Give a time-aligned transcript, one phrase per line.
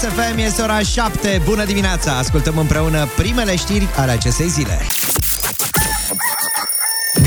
[0.00, 1.40] Kiss FM, este ora 7.
[1.44, 2.16] Bună dimineața!
[2.16, 4.78] Ascultăm împreună primele știri ale acestei zile.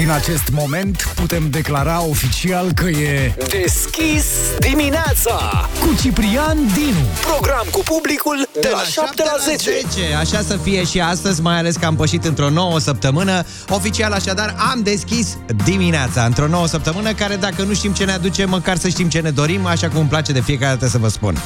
[0.04, 4.26] Din acest moment putem declara oficial că e Deschis
[4.60, 7.06] dimineața cu Ciprian Dinu.
[7.22, 10.14] Program cu publicul de, la 7 la 10 10.
[10.14, 13.46] Așa să fie și astăzi, mai ales că am pășit într-o nouă săptămână.
[13.70, 18.46] Oficial, așadar, am deschis dimineața, într-o nouă săptămână, care dacă nu știm ce ne aduce,
[18.46, 21.08] măcar să știm ce ne dorim, așa cum îmi place de fiecare dată să vă
[21.08, 21.38] spun.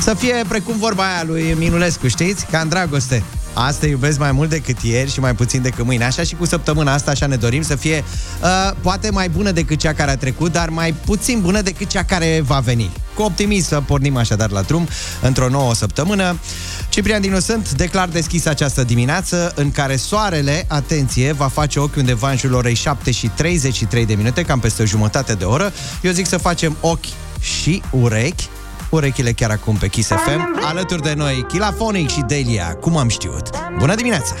[0.00, 2.46] Să fie precum vorba aia lui Minulescu, știți?
[2.50, 3.22] Ca în dragoste.
[3.58, 6.04] Asta iubesc mai mult decât ieri și mai puțin decât mâine.
[6.04, 8.04] Așa și cu săptămâna asta, așa ne dorim să fie
[8.42, 12.02] uh, poate mai bună decât cea care a trecut, dar mai puțin bună decât cea
[12.02, 12.90] care va veni.
[13.14, 14.88] Cu optimism să pornim așadar la drum
[15.20, 16.38] într-o nouă săptămână.
[16.88, 22.30] Ciprian Dinu sunt, declar deschis această dimineață în care soarele, atenție, va face ochi undeva
[22.30, 25.72] în jurul orei 7 și 33 de minute, cam peste o jumătate de oră.
[26.02, 27.06] Eu zic să facem ochi
[27.40, 28.48] și urechi
[28.88, 30.60] urechile chiar acum pe Kiss FM.
[30.62, 33.50] Alături de noi, Chilafonic și Delia, cum am știut.
[33.78, 34.34] Bună dimineața!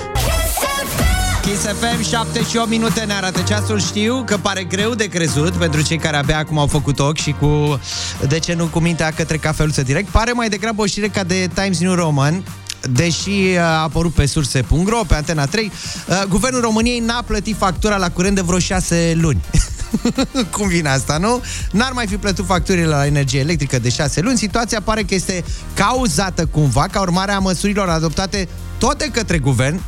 [1.42, 3.80] Kiss FM, 7 și 8 minute ne arată ceasul.
[3.80, 7.34] Știu că pare greu de crezut pentru cei care abia acum au făcut ochi și
[7.40, 7.80] cu,
[8.28, 10.08] de ce nu, cu mintea către cafeluță direct.
[10.08, 12.44] Pare mai degrabă o știre ca de Times New Roman,
[12.82, 15.72] deși a apărut pe surse.ro, pe Antena 3,
[16.08, 19.40] uh, Guvernul României n-a plătit factura la curent de vreo 6 luni.
[20.56, 21.42] Cum vine asta, nu?
[21.70, 24.38] N-ar mai fi plătit facturile la energie electrică de 6 luni.
[24.38, 25.44] Situația pare că este
[25.74, 29.80] cauzată cumva ca urmare a măsurilor adoptate tot de către guvern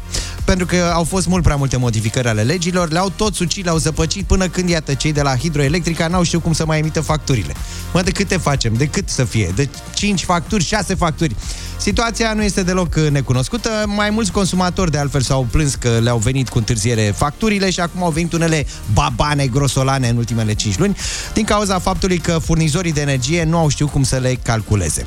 [0.49, 4.27] pentru că au fost mult prea multe modificări ale legilor, le-au tot sucit, le-au zăpăcit
[4.27, 7.55] până când, iată, cei de la Hidroelectrica n-au știut cum să mai emită facturile.
[7.93, 8.75] Mă, de câte facem?
[8.75, 9.53] De cât să fie?
[9.55, 11.37] De 5 facturi, 6 facturi.
[11.77, 13.69] Situația nu este deloc necunoscută.
[13.87, 18.03] Mai mulți consumatori, de altfel, s-au plâns că le-au venit cu întârziere facturile și acum
[18.03, 20.97] au venit unele babane grosolane în ultimele 5 luni,
[21.35, 25.07] din cauza faptului că furnizorii de energie nu au știut cum să le calculeze.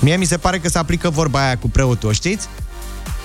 [0.00, 2.48] Mie mi se pare că se aplică vorba aia cu preotul, o știți?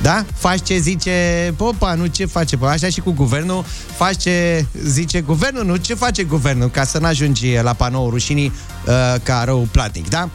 [0.02, 0.25] Da?
[0.36, 2.72] Faci ce zice popa, nu ce face popa.
[2.72, 3.66] Așa și cu guvernul,
[3.96, 8.51] faci ce zice guvernul, nu ce face guvernul, ca să n-ajungi la panou rușinii
[8.85, 8.94] uh,
[9.24, 10.29] ca rău platnic, da?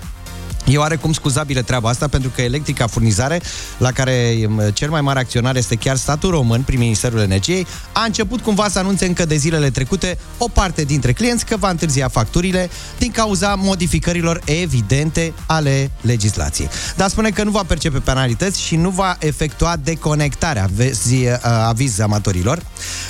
[0.64, 3.40] E oarecum scuzabilă treaba asta pentru că Electrica Furnizare,
[3.78, 8.04] la care um, cel mai mare acționar este chiar statul român prin Ministerul Energiei, a
[8.04, 12.08] început cumva să anunțe încă de zilele trecute o parte dintre clienți că va întârzia
[12.08, 16.68] facturile din cauza modificărilor evidente ale legislației.
[16.96, 21.98] Dar spune că nu va percepe penalități și nu va efectua deconectarea, vezi uh, aviz
[21.98, 22.62] amatorilor.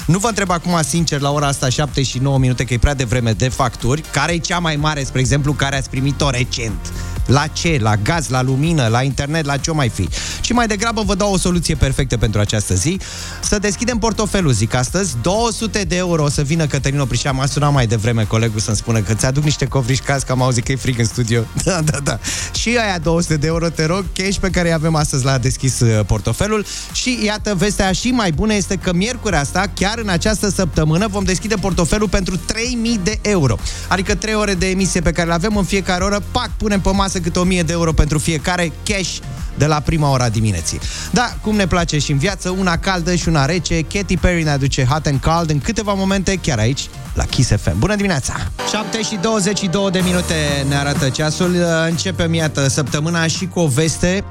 [0.07, 2.95] Nu vă întreb acum sincer la ora asta 7 și 9 minute că e prea
[2.95, 6.93] devreme de facturi, care e cea mai mare, spre exemplu, care ați primit-o recent
[7.27, 7.79] la ce?
[7.81, 10.09] La gaz, la lumină, la internet, la ce mai fi?
[10.41, 12.99] Și mai degrabă vă dau o soluție perfectă pentru această zi.
[13.43, 15.17] Să deschidem portofelul, zic astăzi.
[15.23, 17.33] 200 de euro o să vină Cătălin Oprișa.
[17.33, 20.65] M-a sunat mai devreme colegul să-mi spună că ți-aduc niște covriși caz, că am auzit
[20.65, 21.43] că e frig în studio.
[21.65, 22.19] Da, da, da.
[22.55, 25.81] Și aia 200 de euro, te rog, cash pe care îi avem astăzi la deschis
[25.81, 26.65] uh, portofelul.
[26.93, 31.25] Și iată, vestea și mai bună este că miercuri asta, chiar în această săptămână, vom
[31.25, 33.57] deschide portofelul pentru 3000 de euro.
[33.89, 36.91] Adică 3 ore de emisie pe care le avem în fiecare oră, pac, punem pe
[36.91, 39.17] masă câte 1000 de euro pentru fiecare, cash
[39.59, 40.81] de la prima ora dimineții.
[41.11, 44.51] Da, cum ne place și în viață, una caldă și una rece, Katy Perry ne
[44.51, 47.79] aduce Hot and Cold în câteva momente, chiar aici, la Kiss FM.
[47.79, 48.35] Bună dimineața!
[48.71, 51.57] 7 și 22 de minute ne arată ceasul.
[51.89, 54.25] Începem, iată, săptămâna și cu o veste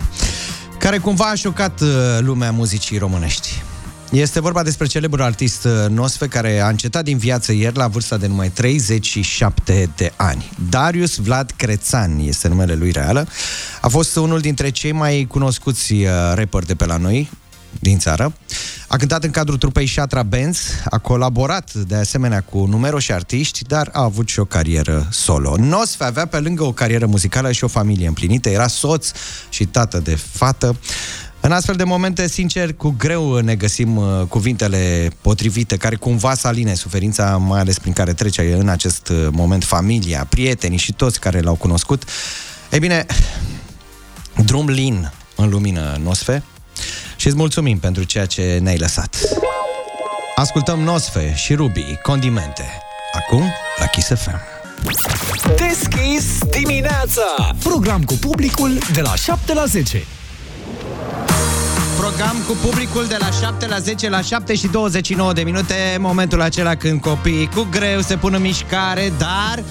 [0.80, 1.90] care cumva a șocat uh,
[2.20, 3.64] lumea muzicii românești.
[4.14, 8.18] Este vorba despre celebrul artist uh, Nosfe care a încetat din viață ieri la vârsta
[8.18, 10.52] de numai 37 de ani.
[10.70, 13.28] Darius Vlad Crețan este numele lui reală.
[13.82, 17.30] A fost unul dintre cei mai cunoscuți uh, rapper de pe la noi,
[17.80, 18.34] din țară.
[18.88, 20.60] A cântat în cadrul trupei Shatra Benz,
[20.90, 25.56] a colaborat de asemenea cu numeroși artiști, dar a avut și o carieră solo.
[25.58, 29.12] Nosfe avea pe lângă o carieră muzicală și o familie împlinită, era soț
[29.50, 30.76] și tată de fată.
[31.46, 36.48] În astfel de momente, sincer, cu greu ne găsim uh, cuvintele potrivite care cumva să
[36.48, 41.20] aline suferința, mai ales prin care trece în acest uh, moment familia, prietenii și toți
[41.20, 42.04] care l-au cunoscut.
[42.72, 43.06] Ei bine,
[44.46, 46.44] drum lin în lumină, Nosfe,
[47.16, 49.16] și îți mulțumim pentru ceea ce ne-ai lăsat.
[50.36, 52.64] Ascultăm Nosfe și Ruby, Condimente.
[53.14, 53.44] Acum,
[53.80, 54.40] la Kiss FM.
[55.56, 60.04] Deschis dimineața Program cu publicul de la 7 la 10.
[62.04, 66.42] Program cu publicul de la 7 la 10 la 7 și 29 de minute, momentul
[66.42, 69.64] acela când copiii cu greu se pun în mișcare, dar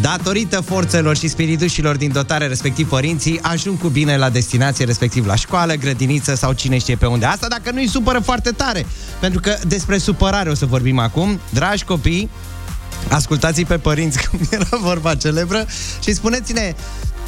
[0.00, 5.34] datorită forțelor și spiritușilor din dotare, respectiv părinții, ajung cu bine la destinație, respectiv la
[5.34, 7.24] școală, grădiniță sau cine știe pe unde.
[7.24, 8.86] Asta dacă nu-i supără foarte tare,
[9.20, 11.40] pentru că despre supărare o să vorbim acum.
[11.50, 12.30] Dragi copii,
[13.08, 15.66] ascultați pe părinți, cum era vorba celebră,
[16.02, 16.74] și spuneți-ne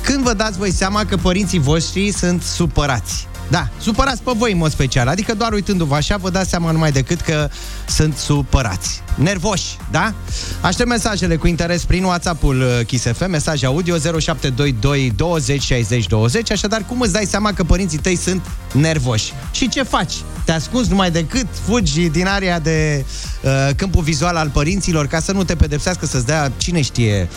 [0.03, 3.27] când vă dați voi seama că părinții voștri sunt supărați.
[3.51, 6.93] Da, supărați pe voi în mod special, adică doar uitându-vă așa vă dați seama numai
[6.93, 7.49] decât că
[7.89, 9.03] sunt supărați.
[9.15, 10.15] Nervoși, da?
[10.61, 16.51] Aștept mesajele cu interes prin WhatsApp-ul uh, Kiss FM, mesaj audio 0722 20 60 20,
[16.51, 18.43] așadar cum îți dai seama că părinții tăi sunt
[18.73, 19.33] nervoși?
[19.53, 20.13] Și ce faci?
[20.45, 23.05] Te ascunzi numai decât, fugi din area de
[23.43, 27.29] uh, câmpul vizual al părinților ca să nu te pedepsească, să-ți dea, cine știe,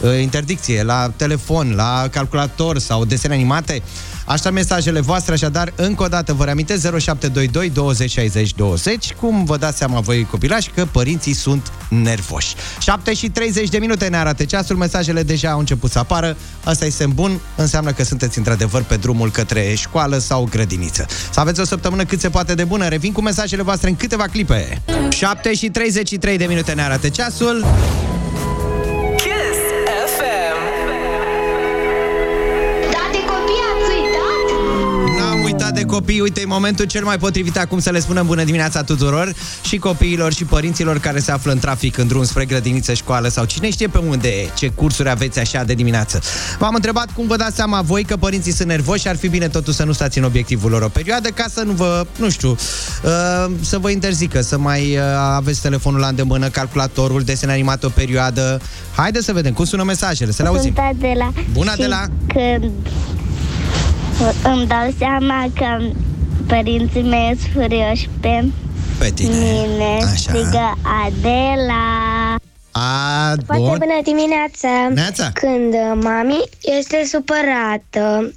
[0.00, 3.82] uh, interdicție la telefon, la calculator sau desene animate?
[4.26, 9.56] Așa mesajele voastre, așadar, încă o dată vă reamintesc 0722 20 60 20, cum vă
[9.56, 12.54] dați seama voi copilași că părinții sunt nervoși.
[12.80, 16.36] 7 și 30 de minute ne arată ceasul, mesajele deja au început să apară.
[16.64, 21.06] Asta e semn bun, înseamnă că sunteți într-adevăr pe drumul către școală sau grădiniță.
[21.30, 22.88] Să aveți o săptămână cât se poate de bună.
[22.88, 24.82] Revin cu mesajele voastre în câteva clipe.
[25.08, 27.66] 7 și 33 de minute ne arată ceasul.
[35.96, 39.78] Copii, uite, e momentul cel mai potrivit acum să le spunem bună dimineața tuturor și
[39.78, 43.70] copiilor și părinților care se află în trafic în drum spre grădiniță, școală sau cine
[43.70, 46.20] știe pe unde, ce cursuri aveți așa de dimineață.
[46.58, 49.48] V-am întrebat cum vă dați seama voi că părinții sunt nervoși și ar fi bine
[49.48, 52.50] totuși să nu stați în obiectivul lor o perioadă ca să nu vă, nu știu,
[52.50, 55.02] uh, să vă interzică, să mai uh,
[55.34, 58.60] aveți telefonul la îndemână, calculatorul, desen animat o perioadă.
[58.96, 60.74] Haideți să vedem cum sună mesajele, să le auzim.
[60.74, 61.32] Sunt Adela.
[61.52, 62.04] Bună, și Adela.
[62.26, 62.72] când
[64.44, 65.78] îmi dau seama că
[66.46, 68.44] părinții mei sunt furioși pe
[68.98, 69.34] Pe tine.
[69.34, 70.06] mine, Așa.
[70.16, 72.34] strigă Adela.
[72.72, 73.78] A, Foarte bun.
[73.78, 74.88] bună dimineața!
[74.94, 75.30] Neața.
[75.34, 76.40] Când uh, mami
[76.78, 78.32] este supărată,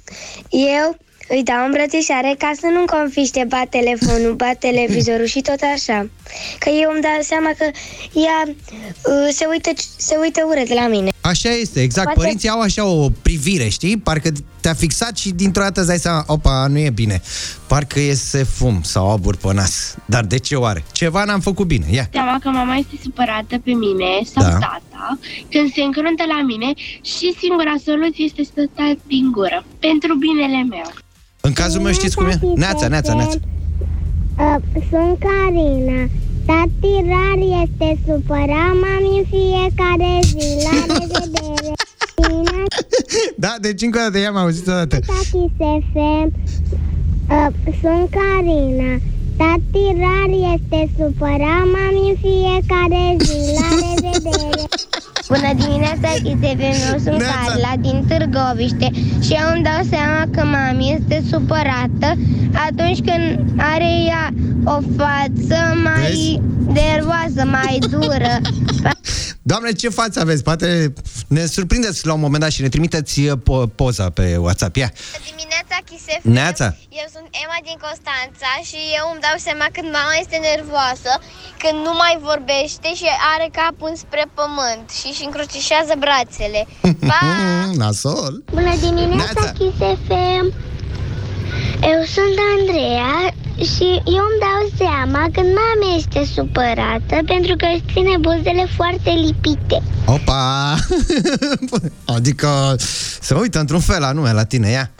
[0.50, 0.96] eu
[1.28, 6.06] îi dau îmbrățișare ca să nu-mi confiște ba telefonul, ba televizorul și tot așa.
[6.58, 7.64] Că eu îmi dau seama că
[8.26, 11.10] ea uh, se, uită, se uită urât la mine.
[11.20, 12.04] Așa este, exact.
[12.06, 13.96] Poate- Părinții au așa o privire, știi?
[13.98, 14.30] Parcă
[14.60, 17.20] te-a fixat și dintr-o dată îți dai seama, opa, nu e bine.
[17.66, 19.94] Parcă iese fum sau abur pe nas.
[20.04, 20.84] Dar de ce oare?
[20.92, 21.86] Ceva n-am făcut bine.
[21.90, 22.08] Ia.
[22.12, 24.48] seama că mama este supărată pe mine sau Da.
[24.50, 24.58] da.
[24.58, 25.18] tata
[25.50, 26.72] când se încruntă la mine
[27.02, 30.92] și singura soluție este să tac din gură, pentru binele meu.
[31.40, 32.38] În cazul meu știți cum e?
[32.54, 33.36] Neața, neața, neața.
[34.40, 34.56] Uh,
[34.90, 36.08] sunt Carina.
[36.46, 40.66] Tati rar este supărat, mami în fiecare zi.
[40.66, 41.72] La revedere!
[42.16, 42.62] Bine,
[43.44, 44.98] Da, deci încă o dată, i-am auzit o dată.
[44.98, 45.50] Tati
[45.92, 46.32] FM.
[47.30, 47.46] Uh,
[47.80, 48.98] sunt Carina.
[49.40, 53.38] Tati rar este supărat, mami în fiecare zi.
[53.60, 54.68] La revedere!
[55.28, 57.34] Bună dimineața, ITV, eu sunt Neața.
[57.46, 58.90] Carla din Târgoviște
[59.24, 62.08] și eu îmi dau seama că mami este supărată
[62.68, 64.28] atunci când are ea
[64.64, 66.40] o față mai
[66.72, 68.32] nervoasă, mai dură.
[69.42, 70.42] Doamne, ce față aveți?
[70.42, 70.92] Poate
[71.28, 74.76] ne surprindeți la un moment dat și ne trimiteți uh, po- poza pe WhatsApp.
[74.76, 74.90] Ia.
[75.30, 76.20] Dimineața, Chisef.
[76.22, 76.66] Neața.
[77.00, 81.12] Eu sunt Emma din Constanța și eu îmi dau seama când mama este nervoasă,
[81.62, 86.60] când nu mai vorbește și are capul spre pământ și își încrucișează brațele.
[87.10, 87.22] Pa!
[87.80, 88.34] Nasol.
[88.56, 89.52] Bună dimineața, Neața.
[89.58, 90.46] Kiss FM!
[91.92, 93.14] Eu sunt Andreea
[93.74, 99.10] și eu îmi dau seama când mama este supărată pentru că își ține buzele foarte
[99.10, 99.82] lipite.
[100.04, 100.74] Opa!
[102.16, 102.74] adică
[103.20, 104.90] se uită într-un fel anume la tine, ia.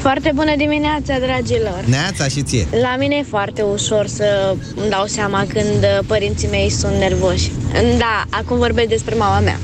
[0.00, 1.84] Foarte bună dimineața, dragilor!
[1.86, 2.66] Neața și ție.
[2.80, 7.50] La mine e foarte ușor să îmi dau seama când uh, părinții mei sunt nervoși.
[7.98, 9.58] Da, acum vorbesc despre mama mea.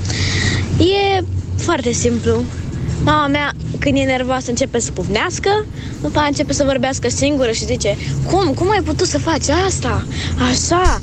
[0.78, 1.22] E
[1.56, 2.42] foarte simplu.
[3.04, 5.66] Mama mea, când e nervoasă, începe să pufnească,
[6.00, 7.96] după aia începe să vorbească singură și zice
[8.26, 8.54] Cum?
[8.54, 10.06] Cum ai putut să faci asta?
[10.50, 11.00] Așa?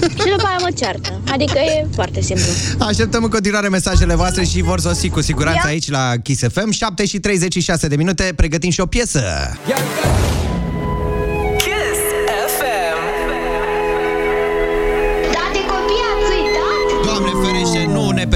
[0.00, 1.20] și după aia mă ceartă.
[1.32, 2.44] Adică e foarte simplu.
[2.78, 6.70] Așteptăm în continuare mesajele voastre și vor sosi cu siguranță aici la Kiss FM.
[6.70, 9.22] 7 și 36 de minute, pregătim și o piesă.
[9.66, 10.51] Kiss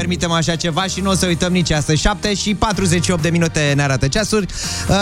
[0.07, 2.01] permitem așa ceva și nu o să uităm nici astăzi.
[2.01, 4.47] 7 și 48 de minute ne arată ceasuri.
[4.89, 4.97] Uh,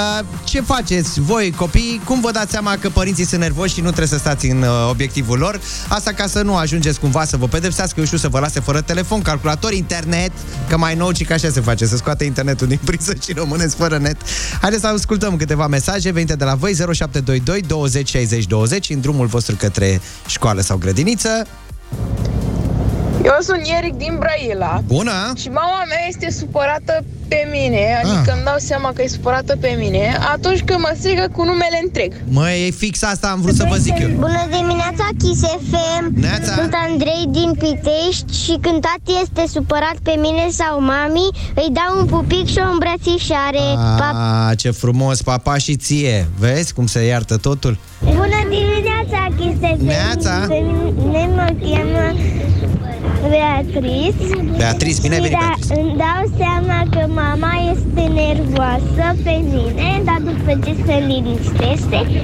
[0.45, 2.01] ce faceți voi, copii?
[2.05, 4.69] Cum vă dați seama că părinții sunt nervoși și nu trebuie să stați în uh,
[4.91, 5.61] obiectivul lor?
[5.89, 8.81] Asta ca să nu ajungeți cumva să vă pedepsească, eu știu, să vă lase fără
[8.81, 10.33] telefon, calculator, internet,
[10.69, 13.77] că mai nou, ci că așa se face, să scoate internetul din priză și rămâneți
[13.77, 14.17] fără net.
[14.61, 19.27] Haideți să ascultăm câteva mesaje venite de la voi 0722 20 60 20 în drumul
[19.27, 21.47] vostru către școală sau grădiniță.
[23.25, 24.83] Eu sunt Eric din Brăila.
[24.87, 25.33] Bună!
[25.37, 28.35] Și mama mea este supărată pe mine, adică Ah.
[28.37, 32.13] îmi dau seama că e supărată pe mine, atunci când mă strigă cu numele întreg.
[32.29, 34.09] Măi, e fix asta am vrut să vă zic eu.
[34.09, 35.41] Bună dimineața, Kiss
[35.71, 36.05] FM!
[36.21, 36.53] Neața.
[36.61, 41.99] Sunt Andrei din Pitești și când tati este supărat pe mine sau mami, îi dau
[42.01, 43.67] un pupic și o îmbrățișare.
[44.01, 46.29] Pa- A, ce frumos, papa și ție.
[46.39, 47.79] Vezi cum se iartă totul?
[48.05, 49.85] Bună dimineața, Kiss FM!
[49.85, 50.45] Neața.
[50.49, 50.63] Pe
[50.97, 52.05] mine mă cheamă
[53.29, 54.55] Beatrice.
[54.57, 55.81] Beatrice, bine ai Și venit, da, Beatrice.
[55.81, 62.23] îmi dau seama că mama este nervoasă pe mine, dar după ce se liniștește,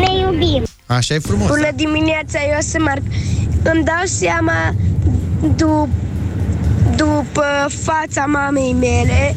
[0.00, 0.62] ne iubim.
[0.86, 1.46] Așa e frumos.
[1.48, 3.02] Bună dimineața, eu sunt Marc.
[3.62, 4.74] Îmi dau seama
[5.56, 5.98] dup-
[6.96, 9.34] după fața mamei mele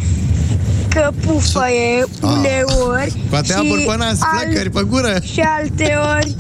[0.90, 5.16] că pufăie uneori Poate și apăr pe nas, flăcări pe gură.
[5.34, 6.36] și alte ori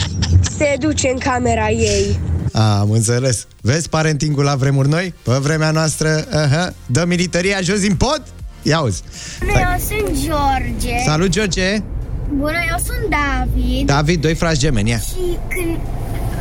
[0.58, 2.20] se duce în camera ei.
[2.54, 3.48] A, am înțeles.
[3.62, 5.14] Vezi parentingul la vremuri noi?
[5.24, 6.74] Pe vremea noastră, uh-huh.
[6.86, 8.22] dă militaria jos din pod?
[8.62, 9.02] Ia uzi.
[9.40, 11.04] Bună, eu sunt George.
[11.06, 11.78] Salut, George!
[12.38, 13.86] Bună, eu sunt David.
[13.86, 14.98] David, doi frați gemeni, ia.
[14.98, 15.78] Și când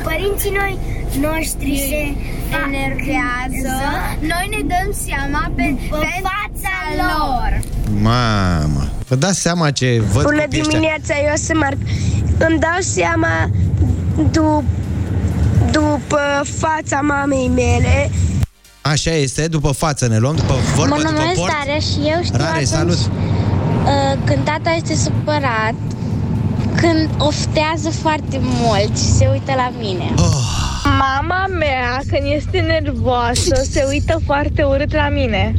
[0.02, 0.78] părinții noi
[1.20, 2.14] noștri se
[2.66, 3.74] enervează,
[4.20, 7.60] noi ne dăm seama pe, pe fața lor.
[8.00, 10.78] Mamă, vă dați seama ce văd Bună copiii ăștia?
[10.78, 11.76] dimineața, eu sunt Marc.
[12.48, 13.50] Îmi dau seama
[14.30, 14.80] dup-
[15.72, 18.10] după fața mamei mele
[18.82, 21.52] Așa este, după față ne luăm, după vorbă, mă după numesc port.
[21.52, 22.96] Tare și eu știu Rare, atunci salut!
[22.96, 25.74] uh, când tata este supărat,
[26.76, 30.14] când oftează foarte mult și se uită la mine.
[30.98, 35.54] Mama mea, când este nervoasă, se uită foarte urât la mine.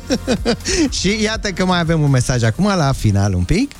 [1.00, 3.70] și iată că mai avem un mesaj acum la final un pic.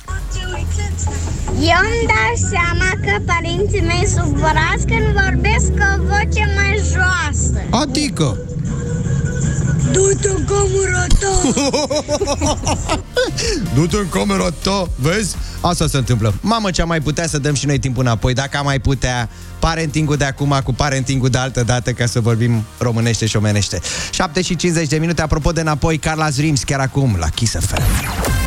[1.60, 7.60] Eu îmi dau seama că părinții mei supărați când vorbesc cu o voce mai joasă.
[7.70, 8.38] Adică?
[9.92, 11.34] Du-te în camera ta!
[13.75, 15.36] Du-te în camera ta, vezi?
[15.60, 16.34] Asta se întâmplă.
[16.40, 19.28] Mamă, ce am mai putea să dăm și noi timpul înapoi, dacă am mai putea
[19.58, 23.80] parentingul de acum cu parentingul de altă dată, ca să vorbim românește și omenește.
[24.10, 28.45] 7 și 50 de minute, apropo de înapoi, Carla Zrims, chiar acum, la Kiss FM.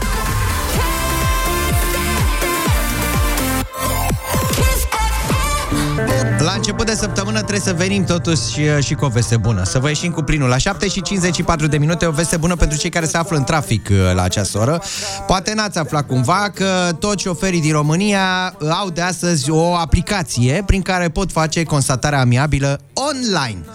[6.49, 9.63] La început de săptămână trebuie să venim totuși și, și cu o veste bună.
[9.63, 10.49] Să vă ieșim cu plinul.
[10.49, 13.43] La 7 și 54 de minute o veste bună pentru cei care se află în
[13.43, 14.81] trafic uh, la această oră.
[15.27, 20.63] Poate n-ați aflat cumva că toți șoferii din România uh, au de astăzi o aplicație
[20.65, 23.65] prin care pot face constatarea amiabilă online.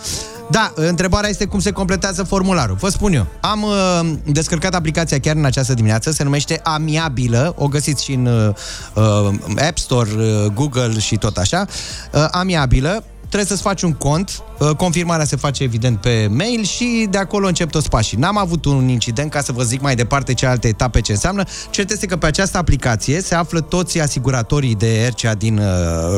[0.51, 2.77] Da, întrebarea este cum se completează formularul.
[2.81, 3.27] Vă spun eu.
[3.41, 8.27] Am uh, descărcat aplicația chiar în această dimineață, se numește Amiabilă, o găsiți și în
[8.27, 8.55] uh,
[8.95, 9.35] uh,
[9.69, 11.67] App Store, uh, Google și tot așa.
[12.13, 17.07] Uh, Amiabilă, trebuie să-ți faci un cont, uh, confirmarea se face evident pe mail și
[17.11, 18.19] de acolo încep toți pașii.
[18.19, 21.45] N-am avut un incident ca să vă zic mai departe ce alte etape ce înseamnă.
[21.71, 25.65] Cert este că pe această aplicație se află toți asiguratorii de RCA din uh,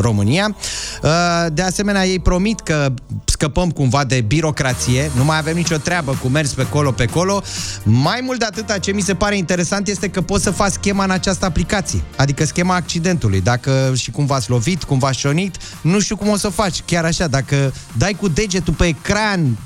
[0.00, 0.56] România.
[1.02, 1.10] Uh,
[1.52, 2.92] de asemenea, ei promit că
[3.24, 7.42] scăpăm cumva de birocrație, nu mai avem nicio treabă cu mers pe colo, pe colo.
[7.82, 11.04] Mai mult de atâta, ce mi se pare interesant este că poți să faci schema
[11.04, 13.40] în această aplicație, adică schema accidentului.
[13.40, 16.95] Dacă și cum v-ați lovit, cum v-ați șonit, nu știu cum o să faci, chiar
[17.04, 19.58] așa, dacă dai cu degetul pe ecran,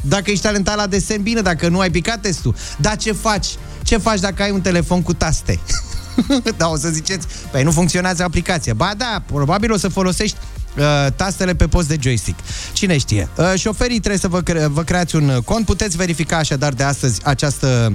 [0.00, 2.54] dacă ești talentat la desen, bine, dacă nu ai picat testul.
[2.76, 3.46] Dar ce faci?
[3.82, 5.60] Ce faci dacă ai un telefon cu taste?
[6.56, 8.74] da, o să ziceți, păi nu funcționează aplicația.
[8.74, 10.36] Ba da, probabil o să folosești
[10.76, 12.38] uh, tastele pe post de joystick.
[12.72, 13.28] Cine știe?
[13.36, 15.64] Uh, șoferii trebuie să vă, cre- vă creați un uh, cont.
[15.64, 17.92] Puteți verifica așadar de astăzi această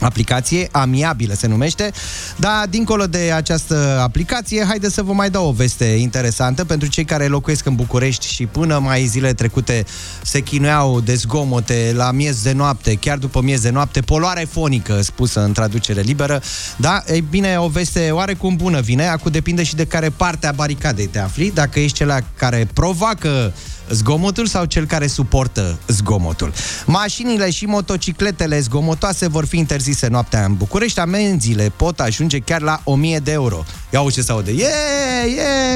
[0.00, 1.90] aplicație, amiabilă se numește,
[2.36, 6.64] dar dincolo de această aplicație, haide să vă mai dau o veste interesantă.
[6.64, 9.84] Pentru cei care locuiesc în București și până mai zile trecute
[10.22, 15.00] se chinuiau de zgomote la miez de noapte, chiar după miez de noapte, poluare fonică,
[15.02, 16.42] spusă în traducere liberă,
[16.76, 17.02] da?
[17.06, 21.06] Ei bine, o veste oarecum bună vine, acum depinde și de care parte a baricadei
[21.06, 23.52] te afli, dacă ești cel care provoacă
[23.90, 26.52] zgomotul sau cel care suportă zgomotul.
[26.86, 31.00] Mașinile și motocicletele zgomotoase vor fi interzise noaptea în București.
[31.00, 33.64] Amenziile pot ajunge chiar la 1000 de euro.
[33.92, 34.50] Ia uite ce se aude.
[34.50, 34.64] E,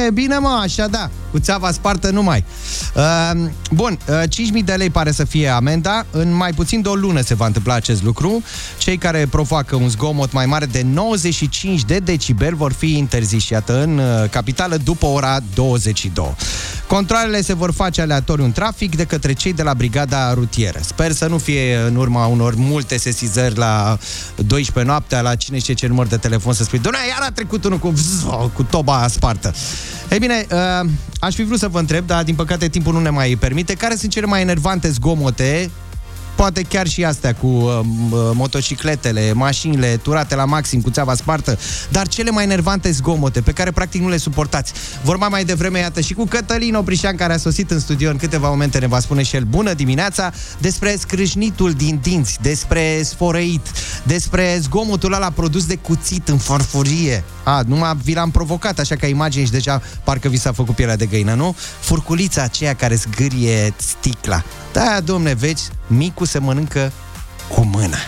[0.06, 1.10] e, bine mă, așa da.
[1.30, 2.44] Cu țeava spartă numai.
[2.94, 3.30] Uh,
[3.70, 6.06] bun, uh, 5.000 de lei pare să fie amenda.
[6.10, 8.42] În mai puțin de o lună se va întâmpla acest lucru.
[8.78, 13.82] Cei care provoacă un zgomot mai mare de 95 de decibel vor fi interziși, iată,
[13.82, 16.34] în uh, capitală după ora 22.
[16.86, 20.78] Controlele se vor face aleatoriu în trafic de către cei de la brigada rutieră.
[20.82, 23.98] Sper să nu fie în urma unor multe sesizări la
[24.36, 27.64] 12 noaptea, la cine știe ce număr de telefon să spui, doamne, iar a trecut
[27.64, 28.03] unul cu, vzz,
[28.52, 29.54] cu toba spartă.
[30.10, 33.10] Ei bine, uh, aș fi vrut să vă întreb, dar din păcate timpul nu ne
[33.10, 35.70] mai permite, care sunt cele mai enervante zgomote
[36.34, 37.80] poate chiar și astea cu uh,
[38.32, 41.58] motocicletele, mașinile turate la maxim, cu țeava spartă,
[41.90, 44.72] dar cele mai enervante zgomote pe care practic nu le suportați.
[45.02, 48.48] Vorba mai devreme, iată, și cu Cătălin Oprișan, care a sosit în studio în câteva
[48.48, 53.66] momente, ne va spune și el bună dimineața, despre scrâșnitul din dinți, despre sfărăit,
[54.02, 57.24] despre zgomotul ăla produs de cuțit în farfurie.
[57.44, 60.96] A, numai vi l-am provocat, așa ca imagine și deja parcă vi s-a făcut pielea
[60.96, 61.56] de găină, nu?
[61.80, 64.42] Furculița aceea care zgârie sticla.
[64.72, 66.92] Da, domne, vezi, micul se mănâncă
[67.48, 67.98] cu mâna.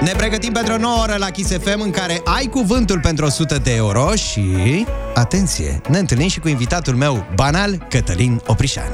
[0.00, 3.58] Ne pregătim pentru o nouă oră la Kiss FM în care ai cuvântul pentru 100
[3.58, 8.90] de euro și, atenție, ne întâlnim și cu invitatul meu banal, Cătălin Oprișan.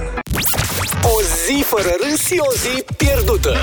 [1.03, 3.57] O zi fără râs și o zi pierdută.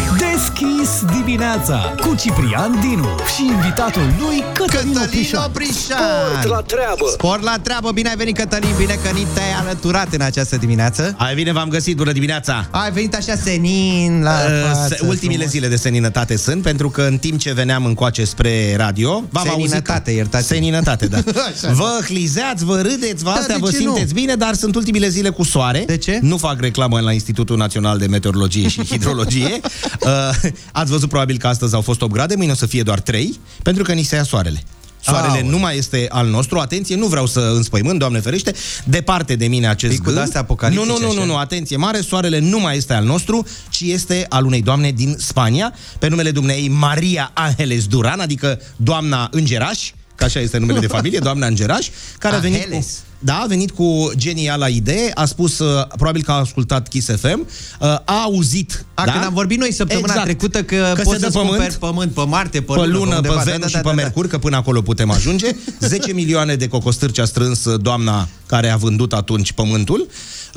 [0.00, 5.44] Deschis dimineața cu Ciprian Dinu și invitatul lui Cătălin, Cătălin Oprișan.
[5.46, 5.96] Oprișan!
[6.40, 7.06] Sport la treabă!
[7.12, 11.14] Sport la treabă, bine ai venit Cătălin, bine că ni te-ai alăturat în această dimineață.
[11.18, 12.66] Ai bine, v-am găsit, bună dimineața!
[12.70, 15.50] Ai venit așa senin la Uh, față, se- ultimile frumos.
[15.52, 19.68] zile de seninătate sunt, pentru că în timp ce veneam încoace spre radio, v-am auzit
[19.68, 20.16] Seninătate, că...
[20.16, 20.46] iertați.
[20.46, 21.16] Seninătate, da.
[21.48, 21.72] Așa.
[21.72, 24.20] vă hlizeați, vă râdeți, vă Da, astea, de vă ce simteți nu?
[24.20, 25.82] bine, dar sunt ultimile zile cu soare.
[25.86, 26.18] De ce?
[26.22, 29.60] Nu fac reclamă la Institutul Național de Meteorologie și Hidrologie.
[30.00, 33.00] uh, ați văzut probabil că astăzi au fost 8 grade, mâine o să fie doar
[33.00, 34.62] 3, pentru că ni se ia soarele.
[35.00, 35.48] Soarele Aoleu.
[35.50, 36.58] nu mai este al nostru.
[36.58, 40.16] Atenție, nu vreau să înspăimânt, Doamne ferește, departe de mine acest Picul gând.
[40.16, 41.26] de-astea apocaliptice, Nu, nu, nu, nu, așa.
[41.26, 45.16] nu, atenție mare, soarele nu mai este al nostru, ci este al unei doamne din
[45.18, 50.86] Spania, pe numele dumneei Maria Angeles Duran, adică doamna Îngeraș, că așa este numele de
[50.86, 51.88] familie, doamna Îngeraș,
[52.18, 53.02] care a venit cu, Angeles.
[53.18, 57.40] Da, a venit cu geniala idee, a spus, uh, probabil că a ascultat Kiss FM,
[57.40, 59.12] uh, a auzit, A, da?
[59.12, 60.24] când am vorbit noi săptămâna Exact.
[60.24, 63.10] trecută că, Că poți se dă să pământ, cumperi pământ pe Marte, pe, pe lună,
[63.10, 63.34] pe undeva.
[63.34, 65.56] Da, Venus și pe Mercur, că până acolo putem ajunge.
[65.80, 70.06] 10 milioane de cocostârci a strâns uh, doamna care a vândut atunci pământul uh,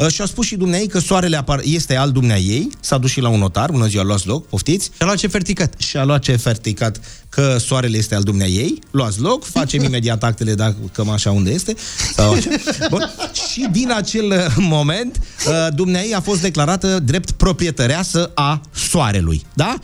[0.07, 2.69] și a spus și dumneai că soarele apar- este al dumneai.
[2.79, 4.91] S-a dus și la un notar, bună ziua, luați loc, poftiți.
[4.97, 5.73] Și-a luat ce ferticat.
[5.77, 8.79] Și a luat ce ferticat că soarele este al dumneai.
[8.91, 11.75] Luați loc, facem imediat actele dacă cam așa unde este.
[12.15, 12.49] Sau așa.
[12.89, 13.13] Bun.
[13.51, 19.45] Și din acel uh, moment, uh, dumneai a fost declarată drept proprietăreasă a soarelui.
[19.53, 19.75] Da?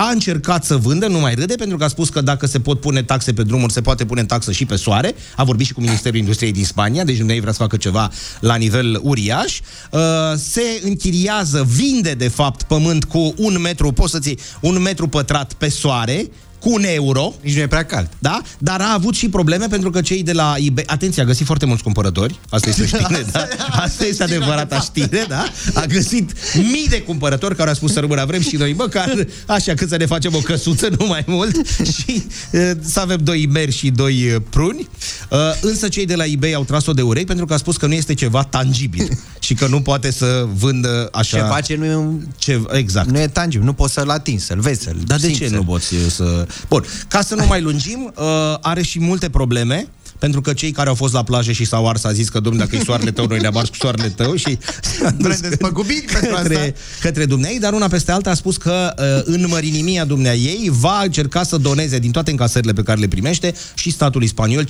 [0.00, 2.80] A încercat să vândă, nu mai râde, pentru că a spus că dacă se pot
[2.80, 5.14] pune taxe pe drumuri, se poate pune taxă și pe soare.
[5.36, 8.54] A vorbit și cu Ministerul Industriei din Spania, deci dumneai vrea să facă ceva la
[8.54, 9.60] nivel uriaș.
[9.90, 10.00] Uh,
[10.36, 15.52] se închiriază, vinde de fapt pământ cu un metru, poți să ții un metru pătrat
[15.52, 18.08] pe soare, cu un euro, Nici nu e prea cald.
[18.18, 18.40] da?
[18.58, 20.84] Dar a avut și probleme pentru că cei de la eBay...
[20.86, 22.38] Atenție, a găsit foarte mulți cumpărători.
[22.48, 23.46] Asta este o știre, da?
[23.84, 25.44] Asta este adevărata știre, da?
[25.74, 29.74] A găsit mii de cumpărători care au spus să rămână vrem și noi, măcar așa
[29.74, 31.66] cât să ne facem o căsuță, nu mai mult,
[31.98, 34.88] și uh, să avem doi meri și doi uh, pruni.
[35.30, 37.86] Uh, însă cei de la eBay au tras-o de urechi pentru că a spus că
[37.86, 41.36] nu este ceva tangibil și că nu poate să vândă așa...
[41.38, 41.98] Ceva ce nu e,
[42.38, 43.10] Ce, exact.
[43.10, 45.56] nu e tangibil, nu poți să-l atingi, să-l vezi, să-l Dar de simți, ce să-l-
[45.56, 46.46] nu poți să...
[46.68, 48.24] Bun, ca să nu mai lungim, uh,
[48.60, 52.04] are și multe probleme, pentru că cei care au fost la plajă și s-au ars
[52.04, 54.58] a zis că, domnule, dacă e soarele tău, noi ne-am ars cu soarele tău și
[55.00, 56.48] s-a dus Vrem despăgubiri pentru asta?
[56.48, 61.00] către, către dumneai, dar una peste alta a spus că uh, în mărinimia dumneai va
[61.04, 64.68] încerca să doneze din toate încasările pe care le primește și statului spaniol 50%.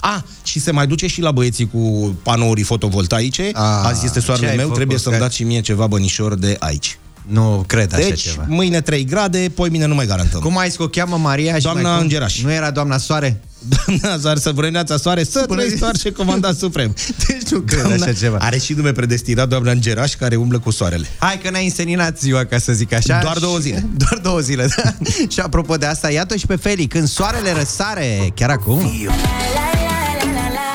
[0.00, 3.50] A, și se mai duce și la băieții cu panouri fotovoltaice.
[3.52, 5.86] A, Azi este ce soarele ai meu, făcut, trebuie să-mi că- dați și mie ceva
[5.86, 6.98] bănișor de aici.
[7.28, 8.44] Nu cred așa Deci, ceva.
[8.48, 10.40] mâine 3 grade, poi mine nu mai garantăm.
[10.40, 12.02] Cum ai zis că o cheamă Maria și Doamna mai cum?
[12.02, 12.40] Îngeraș.
[12.42, 13.40] Nu era doamna Soare?
[13.68, 15.80] Doamna Azar să vrăneața soare, să Bună trăiți zi.
[15.80, 16.94] doar și comandat suprem.
[17.26, 18.36] Deci nu cred așa ceva.
[18.40, 21.06] Are și nume predestinat doamna Îngeraș care umblă cu soarele.
[21.18, 23.18] Hai că ne-ai înseninat ziua, ca să zic așa.
[23.22, 23.88] Doar două zile.
[24.08, 24.94] Doar două zile, da.
[25.32, 28.90] și apropo de asta, iată și pe Feli, când soarele răsare, chiar acum.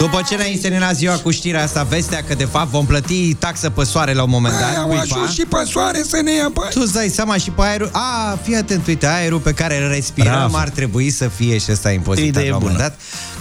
[0.03, 3.69] După ce ne-ai înseninat ziua cu știrea asta, vestea că de fapt vom plăti taxă
[3.69, 4.77] pe soare la un moment dat.
[4.77, 5.01] Au cuiva.
[5.01, 6.71] ajuns și pe soare să ne ia bani.
[6.73, 9.89] Tu îți dai seama și pe aerul A, fii atent, uite, aerul pe care îl
[9.89, 10.57] respirăm Bravo.
[10.57, 12.93] ar trebui să fie și ăsta impozitat Idee la un moment bună.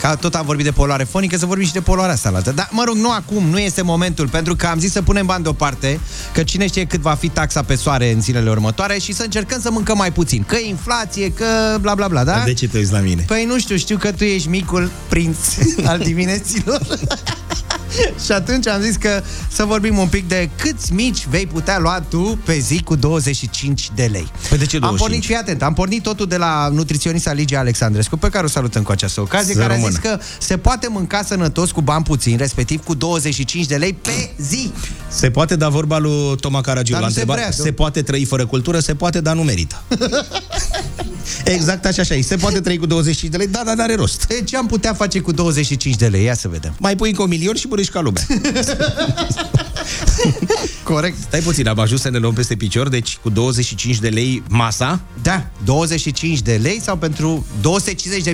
[0.03, 0.11] Dat.
[0.11, 2.53] Ca tot am vorbit de poluare fonică, să vorbim și de poluarea asta la altă.
[2.53, 5.43] Dar, mă rog, nu acum, nu este momentul, pentru că am zis să punem bani
[5.43, 6.01] deoparte,
[6.33, 9.61] că cine știe cât va fi taxa pe soare în zilele următoare și să încercăm
[9.61, 10.45] să mâncăm mai puțin.
[10.47, 12.43] Că e inflație, că bla bla bla, da?
[12.45, 13.25] De ce te uiți la mine?
[13.27, 15.37] Păi nu știu, știu că tu ești micul prinț
[15.91, 16.81] al dimineților.
[18.25, 22.01] și atunci am zis că să vorbim un pic de câți mici vei putea lua
[22.09, 24.31] tu pe zi cu 25 de lei.
[24.49, 24.99] Păi de ce Am 25?
[24.99, 28.83] pornit, fii atent, am pornit totul de la nutriționista Ligia Alexandrescu, pe care o salutăm
[28.83, 29.92] cu această ocazie, Să care a rămână.
[29.93, 34.31] Zis că se poate mânca sănătos cu bani puțini, respectiv cu 25 de lei pe
[34.39, 34.71] zi.
[35.09, 37.45] Se poate da vorba lui Toma Caragiu Dar la nu se întrebat.
[37.45, 39.83] vrea, că- Se poate trăi fără cultură, se poate, dar nu merită.
[41.45, 42.15] Exact așa, așa.
[42.23, 44.27] Se poate trăi cu 25 de lei, da, dar n-are rost.
[44.31, 46.25] E, ce am putea face cu 25 de lei?
[46.25, 46.75] Ia să vedem.
[46.79, 48.23] Mai pui încă un milion și mănânci ca lumea.
[50.85, 51.17] Corect.
[51.21, 55.01] Stai puțin, am ajuns să ne luăm peste picior, deci cu 25 de lei masa.
[55.23, 57.47] Da, 25 de lei sau pentru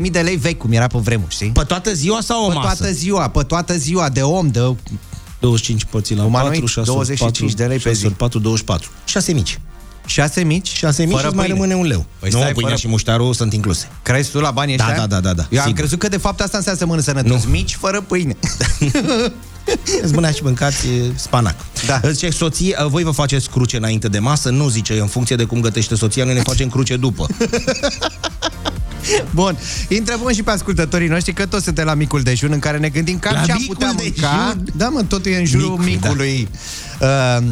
[0.00, 1.48] 250.000 de lei vechi, cum era pe vremuri, știi?
[1.50, 2.66] Pe toată ziua sau o Pe masă?
[2.76, 4.61] toată ziua, pe toată ziua, de om, de
[5.40, 8.07] 25 părți la Umanoid, 4, 6, 25 de lei pe zi.
[8.09, 8.90] 4, 24.
[9.04, 9.59] 6 mici.
[10.07, 10.68] 6 mici?
[10.68, 11.61] 6 mici Fără și îți mai pâine.
[11.61, 12.07] rămâne un leu.
[12.18, 13.88] Păi nu, stai, pâinea fără- și muștarul sunt incluse.
[14.02, 15.07] Crezi tu la banii Da, ăștia?
[15.07, 15.78] da, da, da, da, Eu am sigur.
[15.81, 17.44] crezut că de fapt asta înseamnă să mănânci sănătos.
[17.44, 18.37] Mici fără pâine.
[20.02, 21.57] Îți mâna și mâncați e, spanac.
[21.87, 22.00] Da.
[22.02, 24.50] Îți zice, soție, voi vă faceți cruce înainte de masă?
[24.50, 27.26] Nu, zice, în funcție de cum gătește soția, noi ne facem cruce după.
[29.35, 32.78] Bun, îi întrebăm și pe ascultătorii noștri că toți suntem la micul dejun în care
[32.78, 34.52] ne gândim cam La ce am micul putea mânca.
[34.54, 34.64] dejun?
[34.76, 36.48] Da, mă, totul e în jurul Micul, micului.
[37.00, 37.44] Uh,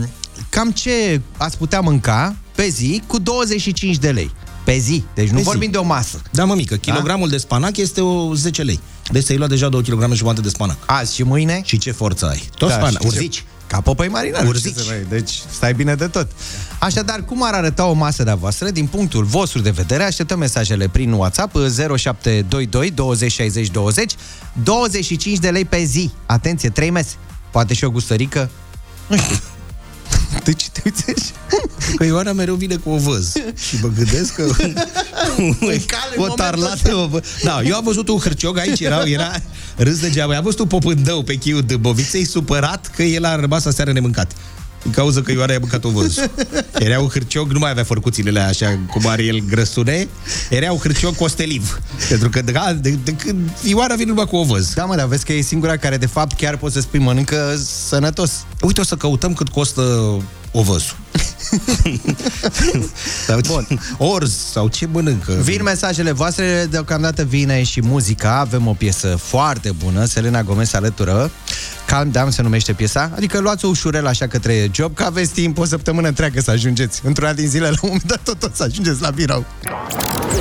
[0.48, 4.31] cam ce ați putea mânca pe zi cu 25 de lei.
[4.66, 5.05] Pe zi.
[5.14, 5.44] Deci nu Pe zi.
[5.44, 6.20] vorbim de o masă.
[6.31, 8.81] Da, mă, mică, kilogramul de spanac este o 10 lei.
[9.11, 10.76] Deci ți-ai luat deja 2 kg jumate de spanac.
[10.87, 11.61] Azi și mâine?
[11.64, 12.42] Și ce forță ai?
[12.59, 13.44] Tot Da, spanac, și ce- urzici.
[13.66, 14.46] Ca popăi marinari.
[14.46, 14.74] Urzici.
[14.74, 16.29] ce să mai- Deci stai bine de tot.
[16.79, 20.02] Așadar, cum ar arăta o masă de-a voastră din punctul vostru de vedere?
[20.02, 24.14] Așteptăm mesajele prin WhatsApp 0722 20 60 20
[24.62, 26.11] 25 de lei pe zi.
[26.26, 27.14] Atenție, 3 mese.
[27.50, 28.50] Poate și o gustărică?
[29.07, 29.37] Nu știu.
[30.44, 31.59] De ce te uiți așa?
[31.96, 33.33] Că Ioana mereu vine cu o văz.
[33.68, 34.42] Și mă gândesc că...
[34.57, 37.22] cale în o momentul tarlată o văz.
[37.42, 39.33] Da, eu am văzut un hârciog aici, era, era
[39.77, 40.37] râs degeaba.
[40.37, 44.33] Am văzut un popândău pe chiul dâmboviței, supărat că el a rămas aseară nemâncat.
[44.87, 46.18] Din cauza că Ioana i-a mâncat o văz.
[46.79, 50.09] Era un hârciog, nu mai avea fărcuțile alea așa cum are el grăsune,
[50.51, 51.81] era un hârciog costeliv.
[52.09, 54.72] Pentru că de, de, de când Ioana vine numai cu o văz.
[54.75, 57.61] Da, mă, dar vezi că e singura care, de fapt, chiar poți să spui mănâncă
[57.88, 58.44] sănătos.
[58.61, 59.83] Uite, o să căutăm cât costă
[60.53, 60.96] o văzul.
[63.26, 63.66] Sau Bun.
[63.98, 65.32] Orz sau ce mănâncă.
[65.32, 68.38] Vin mesajele voastre, deocamdată vine și muzica.
[68.38, 71.30] Avem o piesă foarte bună, Selena Gomez se alătură.
[71.87, 73.11] Calm Down se numește piesa.
[73.16, 77.00] Adică luați-o ușurel așa către job, că aveți timp o săptămână întreagă să ajungeți.
[77.04, 79.44] Într-una din zile, la un moment dat, tot, tot să ajungeți la birou.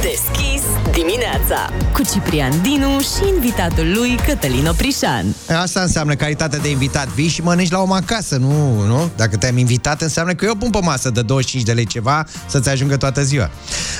[0.01, 0.63] Deschis
[0.95, 5.25] dimineața cu Ciprian Dinu și invitatul lui Cătălin Oprișan.
[5.61, 7.07] Asta înseamnă calitate de invitat.
[7.07, 8.85] Vii și mănânci la om acasă, nu?
[8.85, 9.09] nu?
[9.15, 12.69] Dacă te-am invitat, înseamnă că eu pun pe masă de 25 de lei ceva să-ți
[12.69, 13.49] ajungă toată ziua.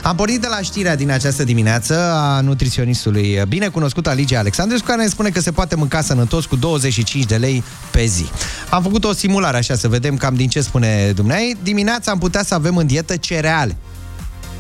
[0.03, 5.08] Am pornit de la știrea din această dimineață a nutriționistului binecunoscut Aligia Alexandrescu, care ne
[5.08, 8.25] spune că se poate mânca sănătos cu 25 de lei pe zi.
[8.69, 11.58] Am făcut o simulare așa să vedem cam din ce spune dumneai.
[11.63, 13.77] Dimineața am putea să avem în dietă cereale.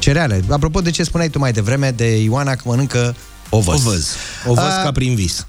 [0.05, 0.43] Cereale.
[0.49, 3.15] Apropo de ce spuneai tu mai devreme de Ioana că mănâncă
[3.49, 3.85] ovăz.
[3.85, 4.15] O văz.
[4.47, 5.47] O văz A- ca prin vis.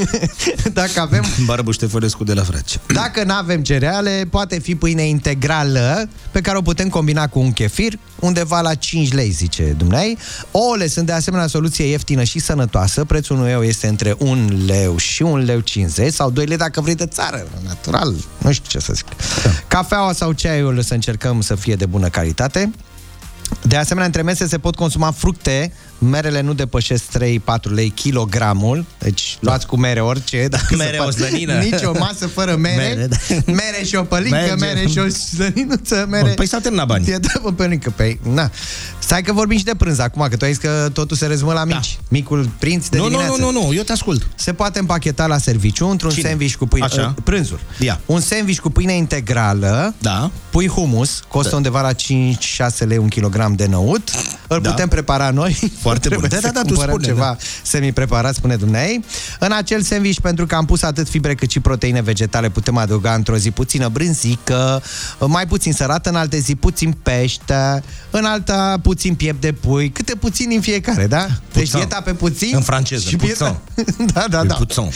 [0.72, 2.78] Dacă avem Barbu Ștefărescu de la Fraci.
[2.86, 7.52] Dacă nu avem cereale, poate fi pâine integrală pe care o putem combina cu un
[7.52, 10.18] chefir, undeva la 5 lei, zice dumneai.
[10.50, 13.04] Ouăle sunt de asemenea soluție ieftină și sănătoasă.
[13.04, 16.80] Prețul unui ou este între 1 leu și 1 leu 50 sau 2 lei dacă
[16.80, 18.14] vrei de țară, natural.
[18.38, 19.06] Nu știu ce să zic.
[19.68, 22.70] Cafeaua sau ceaiul să încercăm să fie de bună calitate.
[23.60, 25.72] De asemenea, între mese se pot consuma fructe.
[26.10, 27.20] Merele nu depășesc 3-4
[27.74, 28.84] lei kilogramul.
[28.98, 30.46] Deci luați cu mere orice.
[30.50, 31.22] Dacă Mere, se poate.
[31.22, 31.52] o slănină.
[31.58, 32.76] Nici o masă fără mere.
[32.94, 33.16] Mere, da.
[33.52, 34.54] mere și o pălincă, Merge.
[34.64, 36.30] mere și o slăninuță, mere.
[36.30, 37.12] Păi s-a terminat banii.
[37.12, 38.50] E, da, bă, pălincă, pe na.
[38.98, 41.52] Stai că vorbim și de prânz acum, că tu ai zis că totul se rezumă
[41.52, 41.98] la mici.
[42.08, 43.02] Micul prinț de Da.
[43.02, 43.40] Nu, nu, dimineață.
[43.42, 44.28] nu, nu, nu, eu te ascult.
[44.34, 46.28] Se poate împacheta la serviciu într-un Cine?
[46.28, 46.84] sandwich cu pâine.
[46.86, 47.14] Așa.
[47.16, 47.60] uh, Prânzul.
[47.78, 48.00] Ia.
[48.06, 49.94] Un sandwich cu pâine integrală.
[49.98, 50.30] Da.
[50.50, 51.56] Pui humus, costă Da.
[51.56, 54.10] undeva la 5-6 lei un kilogram de năut.
[54.48, 54.70] Îl Da.
[54.70, 55.58] putem prepara noi.
[55.80, 56.10] Foarte bun.
[56.10, 57.36] Trebuie Da, să da, da, tu cumpărăm spune, ceva da.
[57.62, 59.04] semi-preparat, spune dumneai.
[59.38, 63.14] În acel sandwich, pentru că am pus atât fibre cât și proteine vegetale, putem adăuga
[63.14, 64.82] într-o zi puțină brânzică,
[65.26, 70.14] mai puțin sărată, în alte zi puțin pește, în alta puțin piept de pui, câte
[70.14, 71.26] puțin în fiecare, da?
[71.52, 71.78] Deci Puțin.
[71.78, 72.50] dieta pe puțin.
[72.54, 73.60] În franceză, și dieta...
[74.14, 74.54] da, da, Pe da.
[74.54, 74.90] puțin.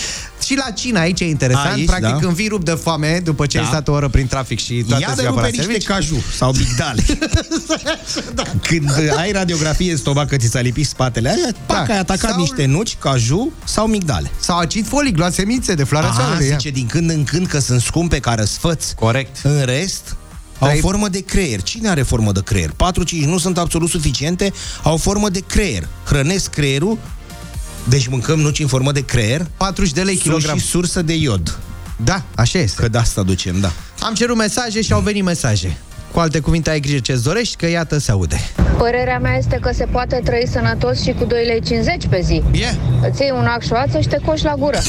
[0.44, 2.16] Și la cina aici e interesant, Aici, practic da.
[2.16, 3.62] când vii rup de foame, după ce Da.
[3.62, 5.62] ai stat o oră prin trafic și toată Ia de ziua pe la rupe niște
[5.62, 7.02] serviciu, caju sau migdale.
[8.68, 11.92] Când ai radiografie în stomac că ți s-a lipit spatele aia, pac, Da.
[11.92, 14.30] ai atacat Sau- niște nuci, caju sau migdale.
[14.40, 16.48] Sau acid folic, lua semințe de floarea Aha, soarelui.
[16.48, 16.56] ia.
[16.56, 18.94] zice din când în când că sunt scumpe ca răsfăți.
[18.94, 19.36] Corect.
[19.42, 20.16] În rest,
[20.58, 21.62] au Trei- formă de creier.
[21.62, 22.70] Cine are formă de creier?
[22.76, 25.88] 4-5 nu sunt absolut suficiente, au formă de creier.
[26.06, 26.98] Hrănesc creierul,
[27.88, 30.58] deci mâncăm nuci în formă de creier, 40 de lei sunt kilogram.
[30.58, 31.58] și sursă de iod.
[32.04, 32.82] Da, așa este.
[32.82, 33.72] Că de asta ducem, da.
[34.00, 35.76] Am cerut mesaje și au venit mesaje.
[36.12, 38.40] Cu alte cuvinte, ai grijă ce-ți dorești, că iată se aude.
[38.78, 42.42] Părerea mea este că se poate trăi sănătos și cu 2,50 lei pe zi.
[42.52, 42.74] E?
[43.10, 44.78] Îți iei un acșoață și te coși la gură.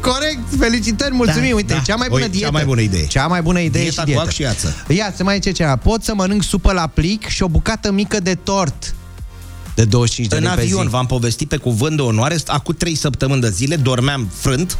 [0.00, 1.48] Corect, felicitări, mulțumim.
[1.48, 1.78] Da, Uite, da.
[1.80, 2.50] cea mai bună Oi, cea dietă.
[2.52, 3.06] mai bună idee.
[3.06, 4.20] Cea mai bună idee Dieta și cu dietă.
[4.22, 4.84] ac și iață.
[4.88, 5.76] Ia, să mai ce ceva.
[5.76, 8.94] Pot să mănânc supă la plic și o bucată mică de tort.
[9.74, 10.88] De 25 de În lei pe avion, zi.
[10.88, 14.78] v-am povestit pe cuvânt de onoare, acum trei săptămâni de zile dormeam frânt uh,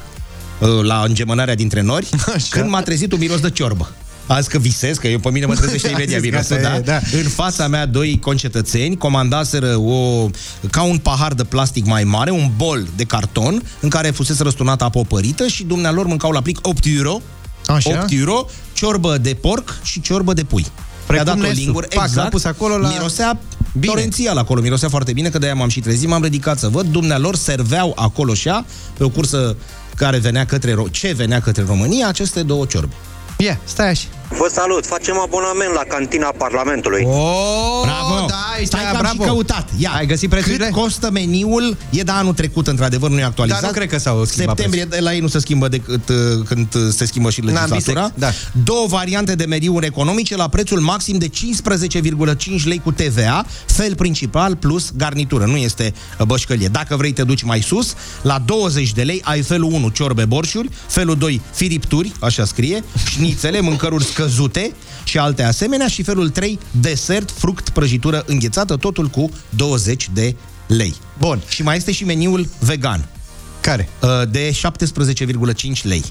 [0.82, 2.08] la îngemânarea dintre nori,
[2.50, 3.92] când m-a trezit un miros de ciorbă.
[4.26, 6.68] Azi că visez, că eu pe mine mă trezește Ai imediat zis că mirosul, asta
[6.68, 6.76] da?
[6.76, 6.80] e,
[7.12, 7.18] da.
[7.18, 10.26] În fața mea doi concetățeni comandaseră o,
[10.70, 14.84] ca un pahar de plastic mai mare, un bol de carton în care fusese răsturnată
[14.84, 17.20] apă opărită și dumnealor mâncau la plic 8 euro,
[17.66, 17.90] Așa.
[17.90, 20.66] 8 euro, ciorbă de porc și ciorbă de pui.
[21.06, 21.62] Precum Mi-a dat o Nestu.
[21.64, 22.22] lingură, Pac, exact.
[22.24, 23.78] l-a pus acolo la- Mirosea Bine.
[23.80, 23.92] bine.
[23.92, 27.36] torențial acolo, mirosea foarte bine, că de-aia m-am și trezit, m-am ridicat să văd, dumnealor
[27.36, 28.50] serveau acolo și
[28.96, 29.56] pe o cursă
[29.96, 32.94] care venea către, Ro- ce venea către România, aceste două ciorbe.
[33.38, 34.06] Ia, stai așa.
[34.38, 37.04] Vă salut, facem abonament la cantina Parlamentului.
[37.06, 38.26] Oh, Bravo!
[38.28, 39.22] da, aici, Stai că am bravo.
[39.22, 39.68] și căutat.
[39.76, 39.90] Ia.
[39.96, 40.64] Ai găsit prețurile?
[40.64, 41.76] Cât costă meniul?
[41.90, 43.60] E de anul trecut, într-adevăr, nu e actualizat.
[43.60, 46.16] Dar nu cred că s-au schimbat Septembrie, de la ei nu se schimbă decât uh,
[46.46, 47.76] când uh, se schimbă și legislatura.
[47.76, 48.30] bisec, da.
[48.64, 54.56] Două variante de meniuri economice la prețul maxim de 15,5 lei cu TVA, fel principal
[54.56, 55.44] plus garnitură.
[55.44, 56.68] Nu este uh, bășcălie.
[56.68, 60.68] Dacă vrei te duci mai sus, la 20 de lei ai felul 1 ciorbe borșuri,
[60.86, 64.72] felul 2 firipturi, așa scrie, șnițele, mâncăruri scăzute
[65.04, 70.34] și alte asemenea și felul 3 desert, fruct, prăjitură înghețată, totul cu 20 de
[70.66, 70.94] lei.
[71.18, 71.42] Bun.
[71.48, 73.08] Și mai este și meniul vegan.
[73.60, 73.88] Care?
[74.02, 76.04] Uh, De 17,5 lei.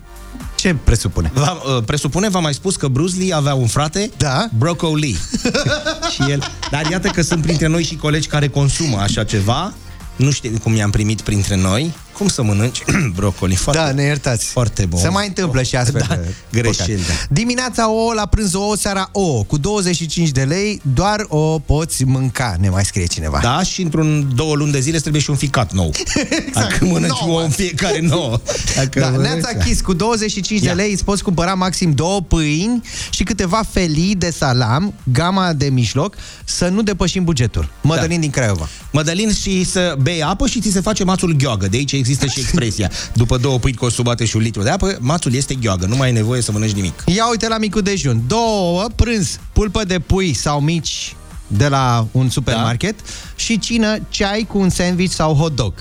[0.55, 1.31] Ce presupune?
[1.33, 4.49] V-am, uh, presupune, v-am mai spus că Bruce Lee avea un frate, Da.
[4.57, 5.17] Broccoli.
[6.13, 6.43] și el.
[6.71, 9.73] Dar iată că sunt printre noi și colegi care consumă așa ceva.
[10.15, 11.93] Nu știu cum i-am primit printre noi.
[12.19, 12.83] Cum să mănânci
[13.15, 13.55] broccoli?
[13.55, 14.45] Foarte, Da, ne iertați.
[14.45, 14.99] Foarte bun.
[14.99, 17.13] Se mai întâmplă și astfel Da, de greșeli, păcate.
[17.29, 17.33] da.
[17.33, 19.43] Dimineața ouă, la prânz ouă, seara ouă.
[19.43, 23.39] Cu 25 de lei, doar o poți mânca, ne mai scrie cineva.
[23.41, 25.91] Da, și într-un două luni de zile îți trebuie și un ficat nou.
[26.45, 26.53] exact.
[26.53, 27.31] Dacă mănânci Nouă.
[27.31, 28.39] ouă în fiecare nouă.
[28.75, 29.63] Dacă Da, mănânci, Neața da.
[29.63, 30.67] Chis, cu 25 Ia.
[30.75, 35.65] de lei îți poți cumpăra maxim două pâini și câteva felii de salam, gama de
[35.69, 37.69] mijloc, să nu depășim bugetul.
[37.81, 38.21] Mădălin Da.
[38.21, 38.67] din Craiova.
[38.91, 41.67] Mădălin și să bei apă și ți se face mațul gheoagă.
[41.67, 42.91] De aici există și expresia.
[43.13, 45.85] După două pâini consumate și un litru de apă, mațul este gheoagă.
[45.85, 47.03] Nu mai ai nevoie să mănânci nimic.
[47.05, 48.21] Ia uite la micul dejun.
[48.27, 51.15] Două ouă, prânz, pulpă de pui sau mici
[51.47, 53.09] de la un supermarket da.
[53.35, 55.73] și cină, ceai cu un sandwich sau hot dog.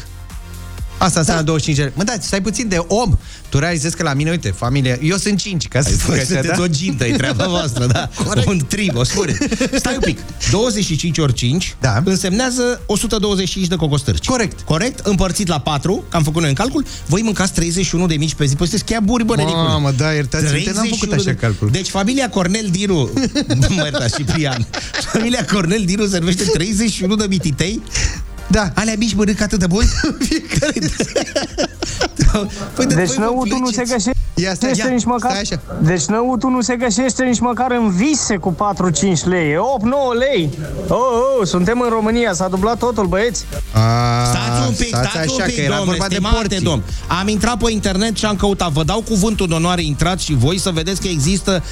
[0.99, 1.49] Asta înseamnă da.
[1.49, 1.93] 25 de lei.
[1.97, 3.17] Mă, da, stai puțin de om.
[3.49, 4.99] Tu realizezi că la mine, uite, familie...
[5.03, 6.63] Eu sunt 5, ca să zic Voi așa, sunteți da?
[6.63, 8.11] o gintă, e treaba voastră, da?
[8.25, 8.47] Corect.
[8.49, 9.37] Un trig, o spune.
[9.75, 10.19] Stai un pic.
[10.51, 12.03] 25 ori 5 Da.
[12.05, 14.25] însemnează 125 de cocostârci.
[14.27, 14.61] Corect.
[14.61, 14.99] Corect?
[15.07, 18.45] Împărțit la 4, că am făcut noi în calcul, voi mâncați 31 de mici pe
[18.45, 18.57] zi.
[18.57, 19.63] Păi sunteți chiar buri, bă, nenicule.
[19.63, 21.69] Mamă, da, iertați uite, n-am făcut 31 așa de- calcul.
[21.73, 23.13] Deci familia Cornel Diru,
[23.77, 24.67] mă iertați, Ciprian,
[25.13, 27.83] familia Cornel Diru servește 31 de mititei
[28.51, 28.71] Da.
[28.75, 29.87] Alea mici mănânc atât de mult?
[32.75, 33.93] păi de Deci voi vă năutul nu se plângeți.
[33.93, 35.31] găsește Ia stai, este ia, nici măcar...
[35.31, 35.61] stai așa.
[35.81, 38.57] Deci năutul nu se găsește nici măcar în vise cu 4-5
[39.25, 39.51] lei.
[39.51, 40.51] E 8-9 lei.
[40.89, 43.45] Oh, oh, suntem în România, s-a dublat totul, băieți.
[43.73, 43.81] A,
[44.25, 46.61] Stați un pic, stați, așa, un pic, că era domne, vorba de stimate porții.
[46.61, 46.83] domn.
[47.21, 48.71] Am intrat pe internet și am căutat.
[48.71, 51.63] Vă dau cuvântul de onoare, intrați și voi să vedeți că există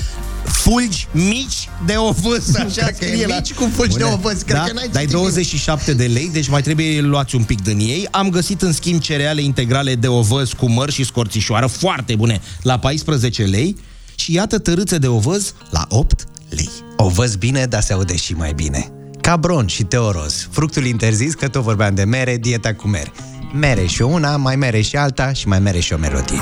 [0.48, 3.34] fulgi mici de ovăz, așa Cred că e scrie la...
[3.34, 4.62] mici cu fulgi de ovăz, cred da?
[4.62, 8.08] că n-ai Dai citit 27 de lei, deci mai trebuie luați un pic din ei.
[8.10, 12.78] Am găsit în schimb cereale integrale de ovăz cu măr și scorțișoară, foarte bune, la
[12.78, 13.76] 14 lei.
[14.14, 16.70] Și iată tărâțe de ovăz la 8 lei.
[16.96, 18.90] O văz bine, dar se aude și mai bine.
[19.20, 23.12] Cabron și Teoros, fructul interzis, că tot vorbeam de mere, dieta cu mere.
[23.52, 26.40] Mere și una, mai mere și alta și mai mere și o melodie.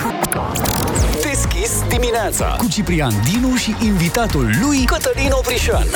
[2.14, 5.86] Deschis dimineața cu Ciprian Dinu și invitatul lui Cătălin Oprișan.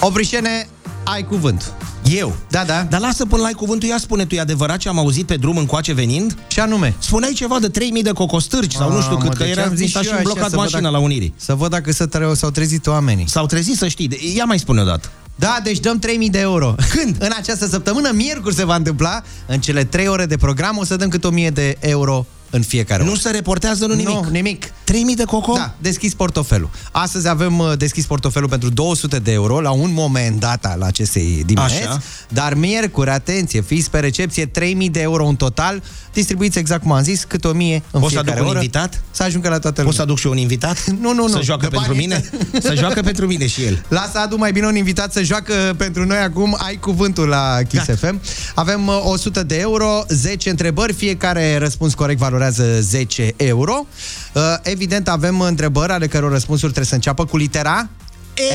[0.00, 0.68] Obrișene,
[1.04, 1.72] ai cuvânt.
[2.18, 2.36] Eu?
[2.50, 2.82] Da, da.
[2.90, 5.36] Dar lasă până la ai cuvântul, ia spune tu, e adevărat ce am auzit pe
[5.36, 6.36] drum încoace venind?
[6.48, 6.94] Și anume?
[6.98, 9.62] Spuneai ceva de 3000 de cocostârci sau nu știu Mamă, cât, că de ce era
[9.68, 11.34] am zis mi s-a și și eu așa, blocat să văd mașina dacă- la Unirii.
[11.36, 13.28] Să văd dacă s-a tre- s-au trezit oamenii.
[13.28, 14.08] S-au trezit să știi.
[14.08, 15.08] De- Ia mai spune odată.
[15.34, 16.74] Da, deci dăm 3000 de euro.
[16.94, 17.16] Când?
[17.18, 19.22] În această săptămână, miercuri se va întâmpla.
[19.46, 23.02] În cele 3 ore de program o să dăm cât 1000 de euro în fiecare
[23.02, 23.18] Nu oră.
[23.18, 24.08] se reportează, nu nimic.
[24.08, 24.64] Nu, nimic.
[24.84, 25.52] 3000 de coco?
[25.52, 26.70] Da, deschis portofelul.
[26.92, 31.42] Astăzi avem uh, deschis portofelul pentru 200 de euro la un moment data la acestei
[31.46, 31.74] dimineți.
[31.82, 32.00] Așa.
[32.28, 35.82] Dar miercuri, atenție, fiți pe recepție, 3000 de euro în total,
[36.12, 38.58] distribuiți exact cum am zis, cât 1000 în Poți să fiecare aduc un oră.
[38.58, 39.02] invitat?
[39.10, 39.84] Să ajungă la toată lumea.
[39.84, 40.84] Poți să aduc și eu un invitat?
[41.00, 41.28] Nu, nu, nu.
[41.28, 42.30] Să joacă De pentru banii mine?
[42.68, 43.84] să joacă pentru mine și el.
[43.88, 46.56] Lasă Adu mai bine un invitat să joacă pentru noi acum.
[46.58, 48.20] Ai cuvântul la Kiss FM.
[48.54, 53.86] Avem uh, 100 de euro, 10 întrebări, fiecare răspuns corect valorează 10 euro.
[54.32, 57.88] Uh, Evident avem întrebări ale căror răspunsuri trebuie să înceapă cu litera
[58.34, 58.54] E.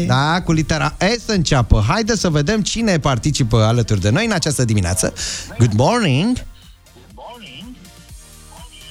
[0.00, 0.04] E.
[0.06, 1.84] Da, cu litera E să înceapă.
[1.88, 5.12] Haide să vedem cine participă alături de noi în această dimineață.
[5.58, 6.44] Good morning!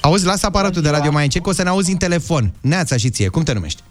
[0.00, 2.52] Auzi, lasă aparatul de radio mai încet, că o să ne auzi în telefon.
[2.60, 3.82] Neața și ție, cum te numești?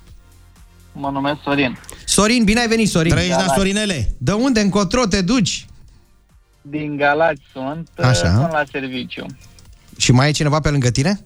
[0.91, 1.80] Mă numesc Sorin.
[2.06, 3.12] Sorin, bine ai venit, Sorin!
[3.12, 4.15] Trăiești la Sorinele.
[4.18, 5.65] De unde, încotro te duci?
[6.69, 8.34] Din Galați sunt, Așa.
[8.34, 9.25] sunt la serviciu.
[9.97, 11.19] Și mai e cineva pe lângă tine?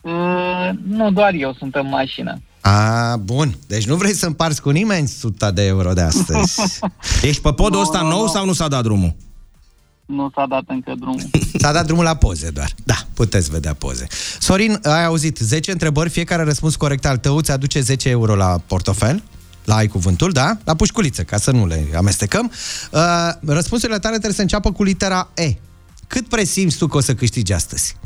[0.00, 2.40] Uh, nu doar eu sunt în mașină.
[2.60, 3.54] A, bun.
[3.66, 6.60] Deci nu vrei să împarți cu nimeni 100 de euro de astăzi.
[7.28, 8.26] Ești pe podul Nu, ăsta nu, nou nu.
[8.28, 9.14] sau nu s-a dat drumul?
[10.06, 11.22] Nu s-a dat încă drumul.
[11.60, 12.70] S-a dat drumul la poze doar.
[12.84, 14.06] Da, puteți vedea poze.
[14.38, 18.58] Sorin, ai auzit 10 întrebări, fiecare răspuns corect al tău îți aduce 10 euro la
[18.66, 19.22] portofel.
[19.64, 20.56] La ai cuvântul, da?
[20.64, 22.52] La pușculiță, ca să nu le amestecăm.
[22.90, 23.00] Uh,
[23.46, 25.54] răspunsurile tale trebuie să înceapă cu litera E.
[26.06, 27.96] Cât presimți tu că o să câștigi astăzi?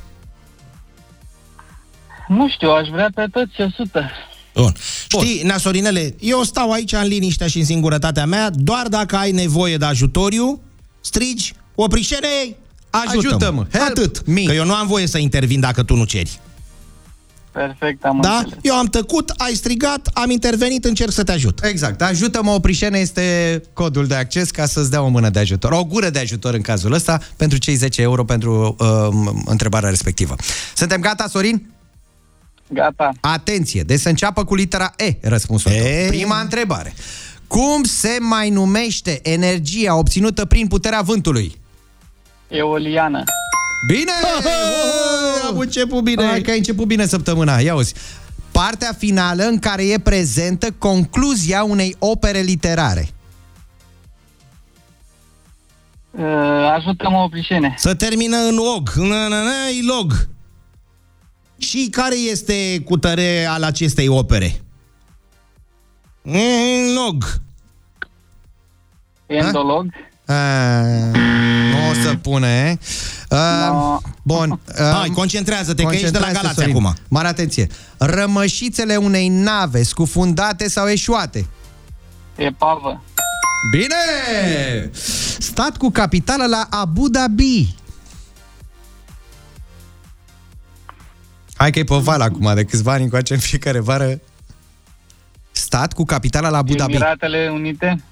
[2.29, 4.11] nu știu, aș vrea pe toți 100.
[4.55, 4.75] Bun.
[5.09, 9.31] Știi, Nea Sorinele, eu stau aici în liniștea și în singurătatea mea, doar dacă ai
[9.33, 10.61] nevoie de ajutoriu,
[11.01, 12.57] strigi, oprișene,
[12.91, 13.29] ajută-mă.
[13.29, 14.27] Ajută-mă, help Atât.
[14.27, 14.43] me.
[14.43, 16.41] Că eu nu am voie să intervin dacă tu nu ceri.
[17.59, 18.37] Perfect, am Da?
[18.37, 18.59] înțeles.
[18.63, 21.65] Eu am tăcut, ai strigat, am intervenit, încerc să te ajut.
[21.65, 22.03] Exact.
[22.03, 25.73] Ajută-mă, oprișene este codul de acces ca să-ți dea o mână de ajutor.
[25.73, 30.35] O gură de ajutor în cazul ăsta pentru cei 10 euro pentru uh, întrebarea respectivă.
[30.75, 31.71] Suntem gata, Sorin?
[32.69, 33.13] Gata.
[33.21, 35.81] Atenție, deci să înceapă cu litera E răspunsul tău.
[35.81, 36.07] E.
[36.09, 36.95] Prima întrebare.
[37.47, 41.61] Cum se mai numește energia obținută prin puterea vântului?
[42.49, 43.23] Eoliană.
[43.87, 44.13] Bine!
[45.49, 46.27] Am început bine.
[46.27, 47.59] Hai că ai început bine săptămâna.
[47.59, 47.95] Ia uzi.
[48.53, 53.09] Partea finală în care e prezentă concluzia unei opere literare.
[56.11, 56.25] Uh,
[56.77, 57.75] ajută-mă, oprișene.
[57.77, 58.89] Să termină în og.
[58.89, 60.29] Na, na, na, e log.
[61.59, 64.61] Și care este cu tare al acestei opere?
[66.23, 67.25] Mm, log.
[69.27, 69.87] Endolog.
[69.91, 70.08] A,
[71.73, 72.79] nu o să pune.
[73.29, 73.99] A, No.
[74.23, 74.61] Bun.
[74.79, 76.87] A, Hai, concentrează-te, că ești de la concentrează-te, Galați Sorin.
[76.87, 76.95] acum.
[77.09, 77.67] Mare atenție.
[77.99, 81.47] Rămășițele unei nave scufundate sau eșuate.
[82.37, 83.03] Epavă.
[83.71, 84.91] Bine!
[85.39, 87.75] Stat cu capitală la Abu Dhabi.
[91.55, 94.21] Hai că e pe val acum, de câțiva ani încoace în fiecare vară.
[95.51, 96.93] Stat cu capitala la Abu Dhabi.
[96.93, 98.03] Emiratele Unite.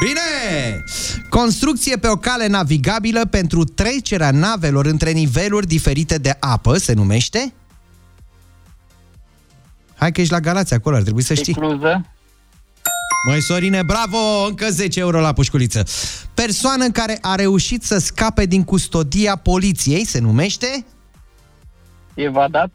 [0.00, 0.84] Bine!
[1.28, 7.52] Construcție pe o cale navigabilă pentru trecerea navelor între niveluri diferite de apă se numește?
[9.96, 11.54] Hai că ești la Galați acolo, ar trebui să știi.
[11.56, 12.06] Ecluză.
[13.26, 14.44] Măi, Sorine, bravo!
[14.48, 15.84] Încă 10 euro la pușculiță.
[16.34, 20.84] Persoană care a reușit să scape din custodia poliției se numește?
[22.14, 22.70] Evadat.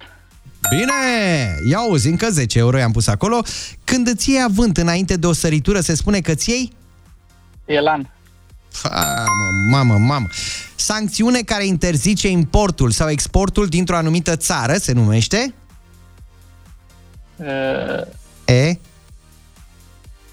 [0.69, 1.55] Bine!
[1.69, 3.41] Ia uzi, încă 10 euro i-am pus acolo.
[3.83, 6.76] Când îți iei avânt înainte de o săritură, se spune că ți iei?
[7.67, 8.11] Elan.
[8.83, 9.23] Ha,
[9.69, 10.27] mă, mamă, mamă.
[10.75, 15.53] Sancțiune care interzice importul sau exportul dintr-o anumită țară se numește?
[17.35, 17.45] Uh,
[18.45, 18.79] E?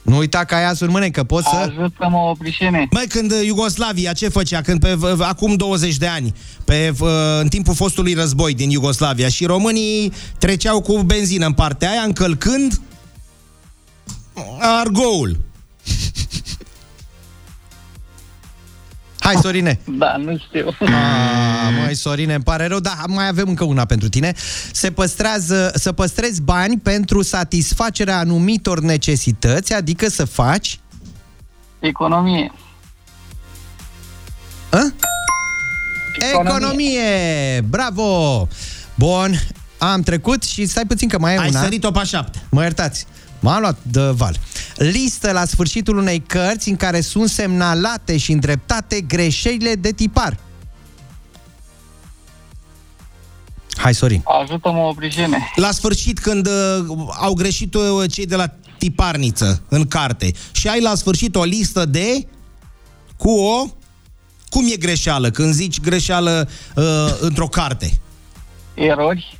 [0.03, 1.57] Nu uita că ai asul în mâne, că poți să...
[1.57, 2.89] ajută-mă, oprișene.
[2.91, 4.61] Măi, când uh, Iugoslavia ce făcea?
[4.61, 7.05] Când pe, v- acum 20 de ani, pe, v-
[7.41, 12.81] în timpul fostului război din Iugoslavia și românii treceau cu benzină în partea aia, încălcând
[14.61, 15.41] argoul.
[19.25, 19.81] Hai, Sorine!
[19.85, 20.69] Da, nu știu.
[20.81, 24.33] A, măi, Sorine, îmi pare rău, dar mai avem încă una pentru tine.
[24.73, 30.81] Se păstrează, să păstrezi bani pentru satisfacerea anumitor necesități, adică să faci...
[31.79, 32.53] Economie.
[34.71, 34.93] A?
[36.41, 37.61] Economie!
[37.69, 38.49] Bravo!
[38.95, 39.41] Bun,
[39.79, 41.61] am trecut și stai puțin că mai e Ai una.
[41.61, 42.39] sărit-o pe șapte.
[42.51, 43.07] Mă iertați.
[43.45, 44.37] M-am luat de val.
[44.77, 50.39] Listă la sfârșitul unei cărți în care sunt semnalate și îndreptate greșelile de tipar.
[53.77, 54.23] Hai, Sorin.
[54.43, 55.39] Ajută-mă, oprișene.
[55.55, 56.53] La sfârșit, când uh,
[57.21, 58.47] au greșit uh, cei de la
[58.79, 62.27] tiparniță în carte și ai la sfârșit o listă de
[63.17, 63.67] cu o
[64.49, 66.85] cum e greșeală când zici greșeală uh,
[67.21, 68.01] într-o carte?
[68.75, 69.39] Erori.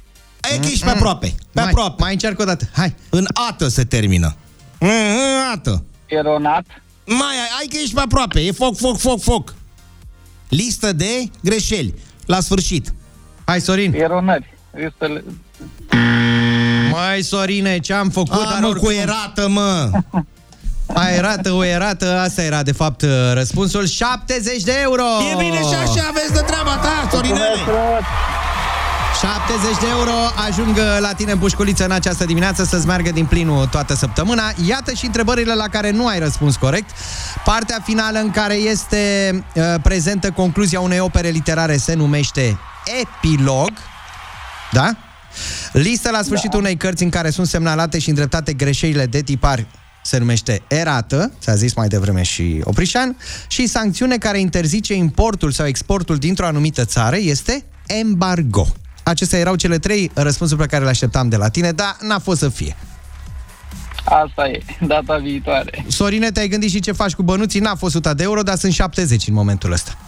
[0.53, 1.27] E că ești pe aproape.
[1.53, 2.03] Pe mai, aproape.
[2.03, 2.69] Mai încerc o dată.
[2.73, 2.95] Hai.
[3.11, 4.37] În ată se termină.
[4.79, 4.89] În
[5.53, 5.85] ată.
[6.07, 6.65] Eronat.
[7.07, 8.41] Mai ai, ai că ești pe aproape.
[8.41, 9.55] E foc, foc, foc, foc.
[10.49, 11.95] Listă de greșeli.
[12.27, 12.95] La sfârșit.
[13.45, 13.95] Hai, Sorin.
[13.95, 14.55] Eronări.
[14.71, 15.25] Listele...
[16.91, 18.47] Mai Sorine, ce-am făcut?
[18.57, 19.91] A, mă, cu erată, mă.
[20.95, 25.03] A, erată, o erată, asta era de fapt uh, răspunsul 70 de euro!
[25.33, 27.59] E bine și așa, aveți de treaba ta, Sorinele.
[29.21, 30.13] 70 de euro
[30.49, 34.53] ajung la tine în pușculiță în această dimineață să-ți meargă din plinul toată săptămâna.
[34.67, 36.91] Iată și întrebările la care nu ai răspuns corect.
[37.45, 42.59] Partea finală în care este uh, prezentă concluzia unei opere literare se numește
[43.03, 43.71] epilog.
[44.73, 44.97] Da?
[45.73, 46.59] Lista la sfârșitul da.
[46.59, 49.67] unei cărți în care sunt semnalate și îndreptate greșelile de tipar
[50.03, 53.17] se numește erată, ți-a zis mai devreme și Oprișan,
[53.49, 58.67] și sancțiune care interzice importul sau exportul dintr-o anumită țară este embargo.
[59.05, 62.39] Acestea erau cele trei răspunsuri pe care le așteptam de la tine, dar n-a fost
[62.39, 62.77] să fie.
[64.05, 65.85] Asta e, data viitoare.
[65.89, 67.61] Sorine, te-ai gândit și ce faci cu bănuții?
[67.61, 69.99] N-a fost 100 de euro, dar sunt 70 în momentul ăsta.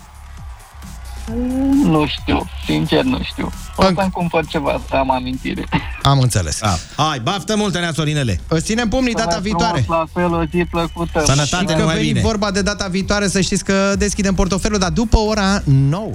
[1.82, 3.52] Nu știu, sincer nu știu.
[3.76, 5.64] O să-mi cumpăr ceva să am amintire.
[6.02, 6.62] Am înțeles.
[6.62, 8.40] A, hai, baftă multe, nea Sorinele!
[8.48, 9.84] Îți ținem pumnii data viitoare.
[9.88, 11.22] La fel, o zi plăcută.
[11.26, 12.20] Sănătate, și că numai veni bine.
[12.20, 16.10] vorba de data viitoare, să știți că deschidem portofelul, dar după ora 9.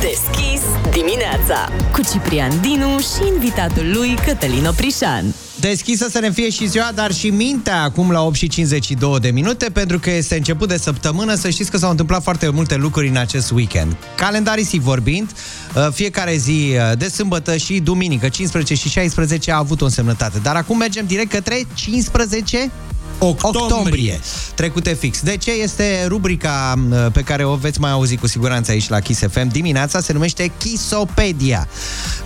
[0.00, 5.24] Deschis dimineața cu Ciprian Dinu și invitatul lui Cătălin Oprișan.
[5.60, 9.30] Deschisă să ne fie și ziua, dar și mintea acum la 8 și 52 de
[9.30, 13.08] minute, pentru că este început de săptămână, să știți că s-au întâmplat foarte multe lucruri
[13.08, 13.96] în acest weekend.
[14.16, 15.30] Calendarisic vorbind,
[15.74, 20.38] uh, fiecare zi uh, de sâmbătă și duminică, 15 și 16, a avut o însemnătate.
[20.38, 22.70] Dar acum mergem direct către 15
[23.18, 23.62] Octombrie.
[23.62, 24.20] octombrie.
[24.54, 25.20] Trecute fix.
[25.20, 29.00] De ce este rubrica uh, pe care o veți mai auzi cu siguranță aici la
[29.00, 30.00] Kiss FM dimineața?
[30.00, 31.68] Se numește Kissopedia.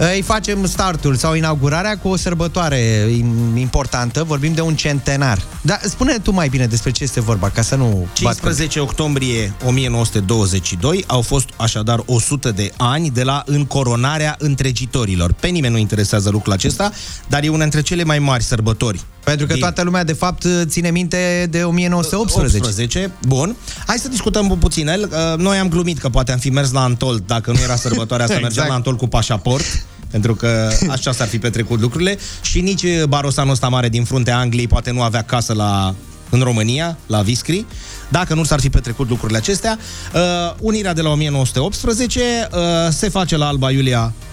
[0.01, 4.25] Uh, Îi facem startul sau inaugurarea cu o sărbătoare im- importantă.
[4.25, 5.43] Vorbim de un centenar.
[5.63, 8.07] Dar spune tu mai bine despre ce este vorba, ca să nu...
[8.23, 15.33] bat 15 octombrie 1922 au fost așadar 100 de ani de la încoronarea întregitorilor.
[15.33, 16.93] Pe nimeni nu interesează lucrul acesta,
[17.29, 19.01] dar e una dintre cele mai mari sărbători.
[19.31, 22.57] Pentru că din- toată lumea, de fapt, ține minte de 1918.
[22.57, 23.13] 18.
[23.27, 23.57] Bun.
[23.87, 24.89] Hai să discutăm puțin.
[24.89, 25.11] El.
[25.13, 28.25] Uh, Noi am glumit că poate am fi mers la Antol dacă nu era sărbătoarea
[28.27, 28.55] asta, Exact.
[28.55, 29.65] mergeam la Antol cu pașaport.
[30.11, 34.39] Pentru că așa s-ar fi petrecut lucrurile Și nici uh, barosanul ăsta mare din fruntea
[34.39, 35.95] Angliei Poate nu avea casă la,
[36.31, 37.65] în România La Viscri
[38.09, 39.79] Dacă nu s-ar fi petrecut lucrurile acestea
[40.15, 40.21] uh,
[40.61, 42.21] Unirea de la 1918
[42.53, 42.59] uh,
[42.91, 44.30] Se face la Alba Iulia uh,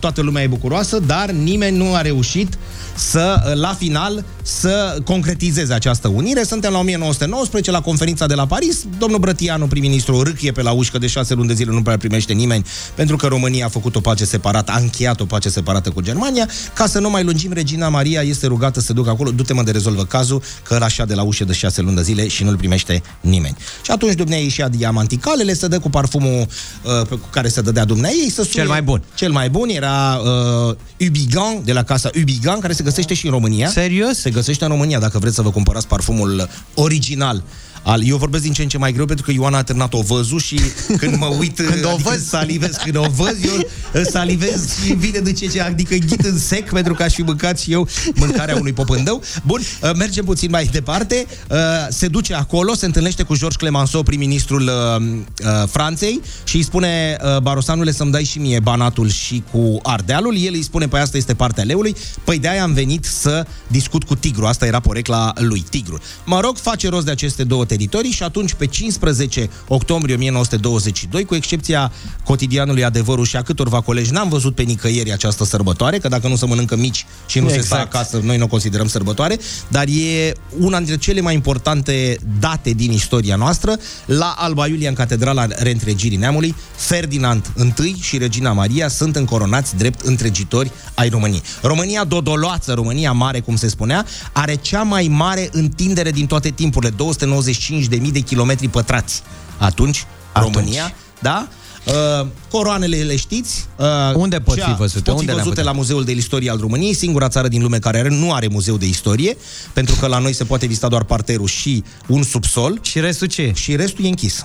[0.00, 2.58] Toată lumea e bucuroasă Dar nimeni nu a reușit
[2.96, 6.42] să, uh, la final, să concretizeze această unire.
[6.42, 8.84] Suntem la 1919, la conferința de la Paris.
[8.98, 12.32] Domnul Brătianu, prim-ministru, râcrie pe la ușcă de șase luni de zile, nu prea primește
[12.32, 16.00] nimeni, pentru că România a făcut o pace separată, a încheiat o pace separată cu
[16.00, 16.48] Germania.
[16.74, 19.70] Ca să nu mai lungim, Regina Maria este rugată să ducă acolo, du-te mă de
[19.70, 22.56] rezolvă cazul, că ăla așa de la ușă de șase luni de zile și nu-l
[22.56, 23.56] primește nimeni.
[23.84, 26.40] Și atunci dumneai și-a diamanticalele, se dă cu parfumul
[26.82, 29.02] uh, pe- cu care se dădea dumneai, să suie, Cel mai bun.
[29.14, 30.74] Cel mai bun era uh,
[31.06, 33.68] Ubigan, de la casa Ubigan, care se găsește și în România.
[33.68, 34.18] Serios?
[34.18, 37.42] Se găsește în România, dacă vreți să vă cumpărați parfumul original.
[37.84, 40.00] Al, eu vorbesc din ce în ce mai greu pentru că Ioana a terminat o
[40.02, 40.60] văzul și
[40.96, 42.26] când mă uit Când o adică văz.
[42.28, 43.68] salivez, când o văz eu
[44.04, 47.22] salivez și îmi vine de ce ce adică ghit în sec pentru că aș fi
[47.22, 49.22] mâncat și eu mâncarea unui popândău.
[49.46, 51.26] Bun, uh, mergem puțin mai departe.
[51.50, 51.56] Uh,
[51.88, 55.02] Se duce acolo, se întâlnește cu Georges Clemenceau, prim-ministrul uh,
[55.46, 60.36] uh, Franței și îi spune uh, Barosanule să-mi dai și mie banatul și cu ardealul.
[60.38, 61.96] El îi spune, păi asta este partea leului.
[62.24, 64.46] Păi de-aia am venit să discut cu Tigru.
[64.46, 66.00] Asta era porecla lui, Tigru.
[66.24, 71.34] Mă rog, face rost de aceste două teritorii și atunci pe 15 octombrie 1922, cu
[71.34, 71.92] excepția
[72.24, 76.36] cotidianului Adevărul și a câtorva colegi, n-am văzut pe nicăieri această sărbătoare, că dacă nu
[76.36, 77.62] se mănâncă mici și nu Exact.
[77.62, 82.18] se stă acasă, noi nu o considerăm sărbătoare, dar e una dintre cele mai importante
[82.40, 83.76] date din istoria noastră.
[84.06, 87.52] La Alba Iulia, în Catedrala Reîntregirii Neamului, Ferdinand
[87.82, 91.42] I și Regina Maria sunt încoronați drept întregitori ai României.
[91.62, 96.90] România dodoloață, România mare, cum se spunea, are cea mai mare întindere din toate timpurile,
[97.72, 99.22] 295.000 de kilometri pătrați.
[99.58, 100.54] Atunci, Atunci.
[100.54, 101.48] România, da?
[102.20, 103.66] Uh, coroanele le știți?
[103.76, 105.02] Uh, Unde pot fi cea- văzute?
[105.02, 105.72] Pot fi Unde le-am văzute putea?
[105.72, 108.76] la Muzeul de Istorie al României, singura țară din lume care are, nu are muzeu
[108.76, 109.36] de istorie,
[109.72, 112.78] pentru că la noi se poate vizita doar parterul și un subsol.
[112.82, 113.52] Și restul ce?
[113.54, 114.44] Și restul e închis.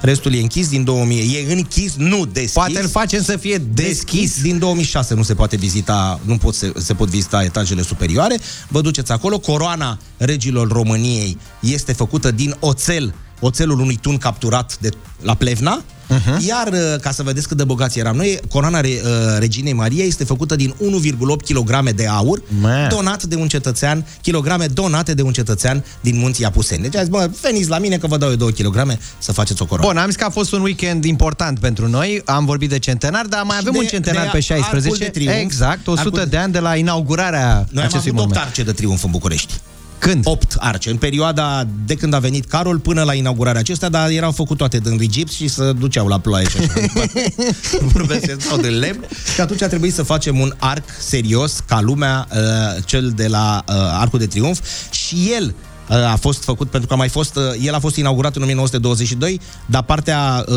[0.00, 1.46] Restul e închis din 2000.
[1.48, 2.52] E închis, nu deschis.
[2.52, 4.42] Poate îl facem să fie deschis.
[4.42, 8.38] Din 2006 nu se poate vizita, nu pot se, se pot vizita etajele superioare.
[8.68, 9.38] Vă duceți acolo.
[9.38, 14.90] Coroana regilor României este făcută din oțel, oțelul unui tun capturat de
[15.22, 15.82] la Plevna.
[16.10, 16.46] Uh-huh.
[16.48, 20.04] Iar, uh, ca să vedeți cât de bogați eram noi, coroana re, uh, Reginei Maria
[20.04, 22.88] este făcută din 1,8 kg de aur, Man.
[22.88, 26.82] donat de un cetățean, kilograme donate de un cetățean din munții Apuseni.
[26.82, 29.62] Deci a zis, bă, veniți la mine că vă dau eu 2 kg să faceți
[29.62, 29.92] o coroană.
[29.92, 32.22] Bun, am zis că a fost un weekend important pentru noi.
[32.24, 35.04] Am vorbit de centenar, dar mai avem de- un centenar de pe Arcul 16.
[35.04, 35.36] de Triunf.
[35.40, 38.46] exact, 100 Arcul de- de ani de la inaugurarea Noi am acestui avut 8 monument.
[38.46, 39.52] arce de triumf în București.
[40.00, 40.26] Când?
[40.26, 44.32] 8 arce, în perioada de când a venit Carol până la inaugurarea acestea, dar erau
[44.32, 46.72] făcut toate din rigips și se duceau la ploaie și așa.
[46.74, 47.34] mai departe.
[47.92, 49.04] Vorbesc sau de lemn.
[49.34, 53.64] Și atunci a trebuit să facem un arc serios, ca lumea, uh, cel de la
[53.68, 54.60] uh, Arcul de Triunf.
[54.90, 57.96] Și el uh, a fost făcut pentru că a mai fost, uh, el a fost
[57.96, 60.56] inaugurat în 1922, dar partea uh,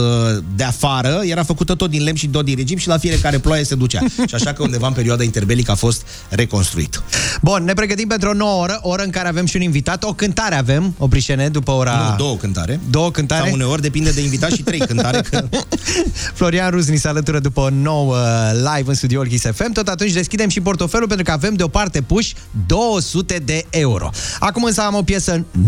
[0.55, 3.63] de afară era făcută tot din lemn și tot din regim și la fiecare ploaie
[3.63, 3.99] se ducea.
[4.29, 7.01] și așa că undeva în perioada interbelică a fost reconstruit.
[7.41, 10.03] Bun, ne pregătim pentru o nouă oră, oră în care avem și un invitat.
[10.03, 12.07] O cântare avem, Oprișene, după ora...
[12.09, 12.79] Nu, două cântare.
[12.89, 13.43] Două cântare?
[13.43, 15.21] Sau uneori depinde de invitat și trei cântare.
[15.29, 15.43] Că...
[16.39, 18.17] Florian Rus ni se alătură după o nouă
[18.53, 19.71] live în studioul Kiss FM.
[19.71, 22.35] Tot atunci deschidem și portofelul pentru că avem deoparte puși
[22.67, 24.09] 200 de euro.
[24.39, 25.22] Acum însă am o piesă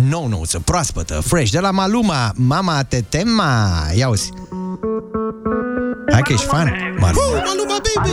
[0.09, 3.69] nou-nouță, proaspătă, fresh, de la Maluma, Mama te tema.
[3.95, 4.31] Ia uzi.
[6.11, 7.43] Hai că ești fan, Maluma.
[7.45, 8.09] Maluma, baby!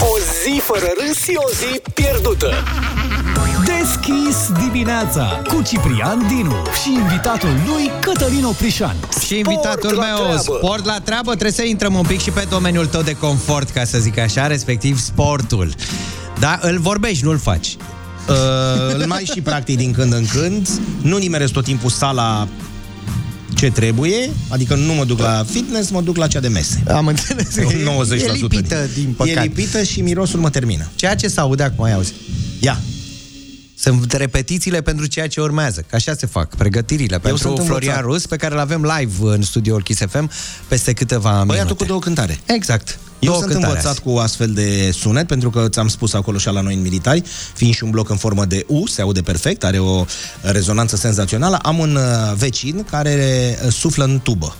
[0.00, 2.50] O zi fără râs și o zi pierdută.
[3.64, 8.96] Deschis dimineața cu Ciprian Dinu și invitatul lui Cătălin Oprișan.
[9.24, 10.38] Și invitatul Sport la meu, treabă.
[10.38, 13.84] sport la treabă, trebuie să intrăm un pic și pe domeniul tău de confort, ca
[13.84, 15.74] să zic așa, respectiv sportul.
[16.38, 17.76] Da, îl vorbești, nu-l faci.
[18.28, 20.68] Uh, îl mai și practic din când în când.
[21.02, 22.48] Nu nimeresc tot timpul sala
[23.54, 26.82] ce trebuie, adică nu mă duc la fitness, mă duc la cea de mese.
[26.88, 27.58] Am înțeles.
[27.58, 27.60] 90%
[28.10, 29.38] E lipită, din păcate.
[29.38, 30.88] E lipită și mirosul mă termină.
[30.94, 32.12] Ceea ce se aude acum, ai auzi.
[32.60, 32.80] Ia.
[33.78, 35.84] Sunt repetițiile pentru ceea ce urmează.
[35.88, 38.02] Că așa se fac, pregătirile pentru sunt Florian învățat.
[38.02, 40.30] Rus, pe care îl avem live în studioul Kiss FM
[40.68, 41.46] peste câteva minute.
[41.46, 42.38] Băiatul cu două cântare.
[42.46, 42.98] Exact.
[43.18, 44.00] Eu Două sunt cântare învățat azi.
[44.00, 47.22] cu astfel de sunet, pentru că ți-am spus acolo și la noi în militari,
[47.54, 50.04] fiind și un bloc în formă de U, se aude perfect, are o
[50.40, 51.58] rezonanță senzațională.
[51.62, 54.56] Am un uh, vecin care uh, suflă în tubă.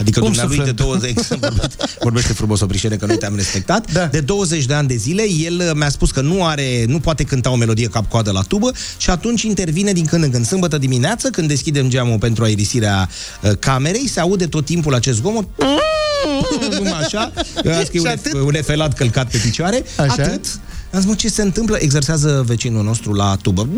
[0.00, 0.98] Adică Cum dumnealui suflă de în tubă?
[0.98, 3.92] 20 vorbește, vorbește frumos o prișene că noi te-am respectat.
[3.92, 4.06] Da.
[4.06, 7.24] De 20 de ani de zile, el uh, mi-a spus că nu are, nu poate
[7.24, 10.46] cânta o melodie cap-coadă la tubă și atunci intervine din când în când.
[10.46, 13.08] Sâmbătă dimineață, când deschidem geamul pentru aerisirea
[13.42, 15.48] uh, camerei, se aude tot timpul acest zgomot.
[16.74, 17.32] Numai așa.
[17.56, 19.82] Asta e un, ef- un efelat călcat pe picioare.
[19.96, 20.12] Așa.
[20.22, 20.44] Atât.
[20.96, 21.76] Am zis, mă, ce se întâmplă?
[21.80, 23.68] Exersează vecinul nostru la tubă.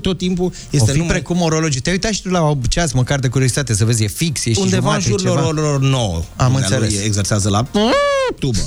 [0.00, 1.14] Tot timpul este o fi numai...
[1.14, 1.80] precum orologii.
[1.80, 4.58] Te-ai uitat și tu la ceas, măcar de curiozitate, să vezi, e fix, e și
[4.60, 5.48] Undeva în jumate, jurul ceva.
[5.48, 6.14] orelor 9.
[6.14, 7.04] Am Dumnealui înțeles.
[7.04, 7.66] Exersează la
[8.38, 8.58] tubă.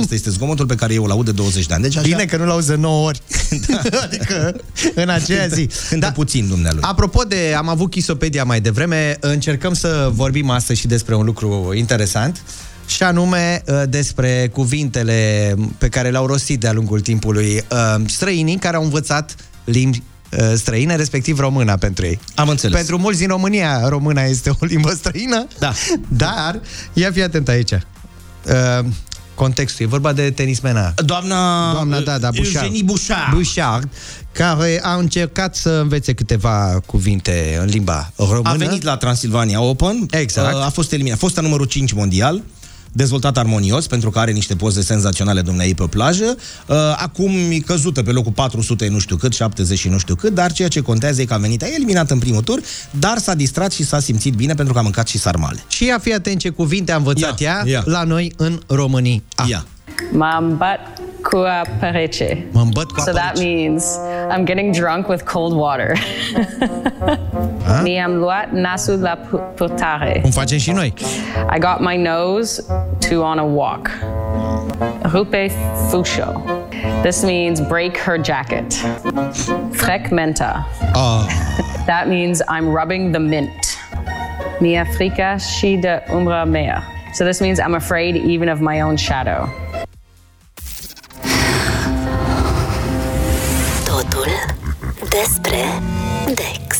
[0.00, 1.82] Asta este zgomotul pe care eu îl aud de 20 de ani.
[1.82, 2.06] Deci așa...
[2.06, 3.20] Bine că nu l-auzi de 9 ori.
[4.04, 4.56] adică
[4.94, 5.68] în aceea zi.
[5.88, 6.12] Cântă da.
[6.12, 6.82] puțin, dumnealui.
[6.82, 11.72] Apropo de, am avut Chisopedia mai devreme, încercăm să vorbim astăzi și despre un lucru
[11.74, 12.42] interesant
[12.90, 18.76] și anume uh, despre cuvintele pe care le-au rostit de-a lungul timpului uh, străinii care
[18.76, 19.34] au învățat
[19.64, 22.20] limbi uh, străine, respectiv româna pentru ei.
[22.34, 22.76] Am înțeles.
[22.76, 25.72] Pentru mulți din România, româna este o limbă străină, da.
[26.24, 26.60] dar,
[26.92, 27.72] ia fi atent aici.
[27.72, 28.84] Uh,
[29.34, 30.92] contextul, e vorba de tenismena.
[30.96, 32.54] Doamna, Doamna, da, da, Bouchard.
[32.54, 33.32] Eugenie Bouchard.
[33.32, 33.88] Bouchard,
[34.32, 38.48] care a încercat să învețe câteva cuvinte în limba română.
[38.48, 40.06] A venit la Transilvania Open.
[40.10, 40.54] Exact.
[40.54, 41.16] A fost eliminat.
[41.16, 42.42] A fost a numărul 5 mondial
[42.92, 46.36] dezvoltat armonios, pentru că are niște poze senzaționale dumneai pe plajă.
[46.66, 50.34] Uh, Acum e căzută pe locul 400 nu știu cât, 70 și nu știu cât,
[50.34, 52.60] dar ceea ce contează e că a venit, a eliminat în primul tur,
[52.90, 55.64] dar s-a distrat și s-a simțit bine pentru că a mâncat și sarmale.
[55.68, 57.82] Și ia fi atent ce cuvinte a învățat Ia, ea ia.
[57.86, 59.20] la noi în România.
[59.48, 59.66] Ia.
[61.22, 61.44] Cu
[61.80, 62.44] perece.
[62.52, 63.98] Mă îmbăt cu So that means
[64.30, 65.98] I'm getting drunk with cold water.
[67.82, 70.18] Mi-am luat nasul la pu- purtare.
[70.22, 70.94] Cum facem și noi.
[71.54, 72.64] I got my nose
[73.08, 73.90] to on a walk.
[75.12, 75.50] Rupe
[75.90, 76.42] fusho.
[77.02, 78.72] This means break her jacket.
[79.72, 80.68] Frecmenta.
[80.94, 81.00] Oh.
[81.00, 81.26] Ah.
[81.86, 83.78] That means I'm rubbing the mint.
[84.58, 86.82] Mia frica și de umbra mea.
[87.12, 89.48] So this means I'm afraid even of my own shadow.
[95.26, 95.82] Despre
[96.26, 96.76] Dex.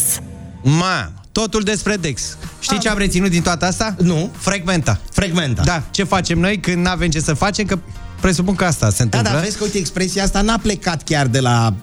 [0.62, 2.36] Ma, totul despre Dex.
[2.60, 3.94] Știi ce am reținut din toată asta?
[4.02, 4.30] Nu.
[4.38, 5.00] Frecventa.
[5.12, 5.62] Frecventa.
[5.64, 7.66] Da, ce facem noi când nu avem ce să facem?
[7.66, 7.78] Că
[8.20, 9.30] presupun că asta se Da, întâmplă.
[9.30, 11.74] da, vezi că, uite, expresia asta n-a plecat chiar de la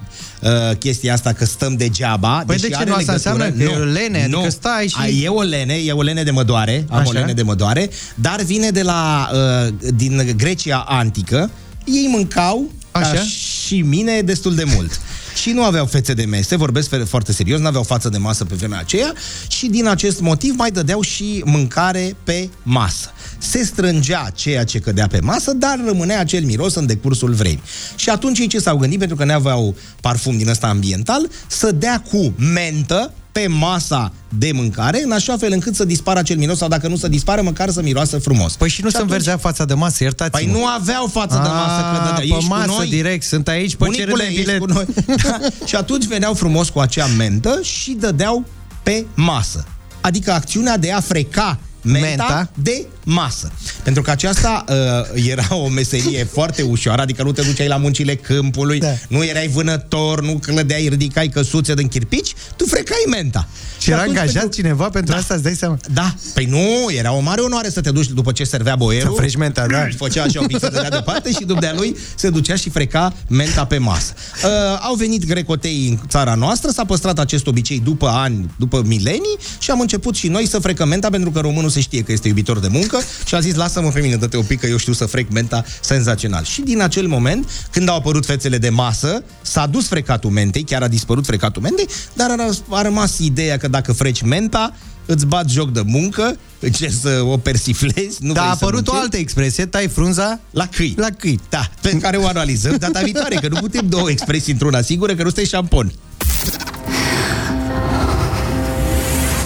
[0.41, 2.43] uh, chestia asta că stăm degeaba.
[2.45, 2.95] Păi deși de ce are nu?
[2.95, 3.43] Asta legătură.
[3.45, 6.23] înseamnă că e o lene, adică stai și- A, e o lene, e o lene
[6.23, 7.09] de mădoare, am Așa.
[7.09, 11.49] o lene de mădoare, dar vine de la, uh, din Grecia antică.
[11.85, 13.11] Ei mâncau, Așa.
[13.11, 14.99] ca și mine, destul de mult.
[15.41, 18.45] Și nu aveau fețe de mese, vorbesc fe- foarte serios, nu aveau față de masă
[18.45, 19.13] pe vremea aceea
[19.47, 23.11] și din acest motiv mai dădeau și mâncare pe masă.
[23.37, 27.61] Se strângea ceea ce cădea pe masă, dar rămânea acel miros în decursul vremii.
[27.95, 31.71] Și atunci ei ce s-au gândit, pentru că nu aveau parfum din ăsta ambiental, să
[31.71, 36.57] dea cu mentă pe masa de mâncare, în așa fel încât să dispară acel miros
[36.57, 38.55] sau dacă nu să dispară, măcar să miroasă frumos.
[38.55, 41.81] Păi și nu se înverzea fața de masă, iertați Păi nu aveau față de masă,
[41.81, 42.13] că dădea.
[42.13, 42.87] pe Ești cu masă noi?
[42.89, 44.59] direct, sunt aici pe Bunicule, cerere ești bilet.
[44.59, 44.85] cu noi.
[45.23, 45.37] Da.
[45.67, 48.45] Și atunci veneau frumos cu acea mentă și dădeau
[48.83, 49.65] pe masă.
[50.01, 52.49] Adică acțiunea de a freca menta, Menta.
[52.53, 53.51] de masă.
[53.83, 58.15] Pentru că aceasta uh, era o meserie foarte ușoară, adică nu te duceai la muncile
[58.15, 58.93] câmpului, da.
[59.07, 63.47] nu erai vânător, nu clădeai, ridicai căsuțe din chirpici, tu frecai menta.
[63.79, 65.77] Și era atunci, angajat pentru- cineva pentru asta, îți dai seama?
[65.93, 69.13] Da, păi nu, era o mare onoare să te duci după ce servea boierul.
[69.13, 69.87] Să freci menta, da.
[69.97, 73.65] Făcea așa un pic să dădea deoparte și după lui se ducea și freca menta
[73.65, 74.13] pe masă.
[74.43, 74.49] Uh,
[74.81, 79.71] au venit grecoteii în țara noastră, s-a păstrat acest obicei după ani, după milenii și
[79.71, 82.59] am început și noi să frecăm menta pentru că românul se știe că este iubitor
[82.59, 85.05] de muncă și a zis lasă-mă pe mine, dă-te o pic că eu știu să
[85.05, 86.43] frec menta senzațional.
[86.43, 90.81] Și din acel moment, când au apărut fețele de masă, s-a dus frecatul mentei, chiar
[90.81, 94.73] a dispărut frecatul mentei, dar a, a rămas ideea că dacă freci menta,
[95.05, 98.87] îți bat joc de muncă, încerci să o persiflezi, nu Dar a vrei să apărut
[98.87, 99.03] o muncești.
[99.03, 100.95] altă expresie, tai frunza La câini.
[100.97, 101.41] la câini.
[101.49, 105.23] Da, pe care o analizăm data viitoare, că nu putem două expresii într-una sigură, că
[105.23, 105.91] nu stai șampon.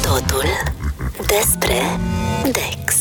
[0.01, 0.45] Totul
[1.27, 1.99] despre
[2.51, 2.95] Dex.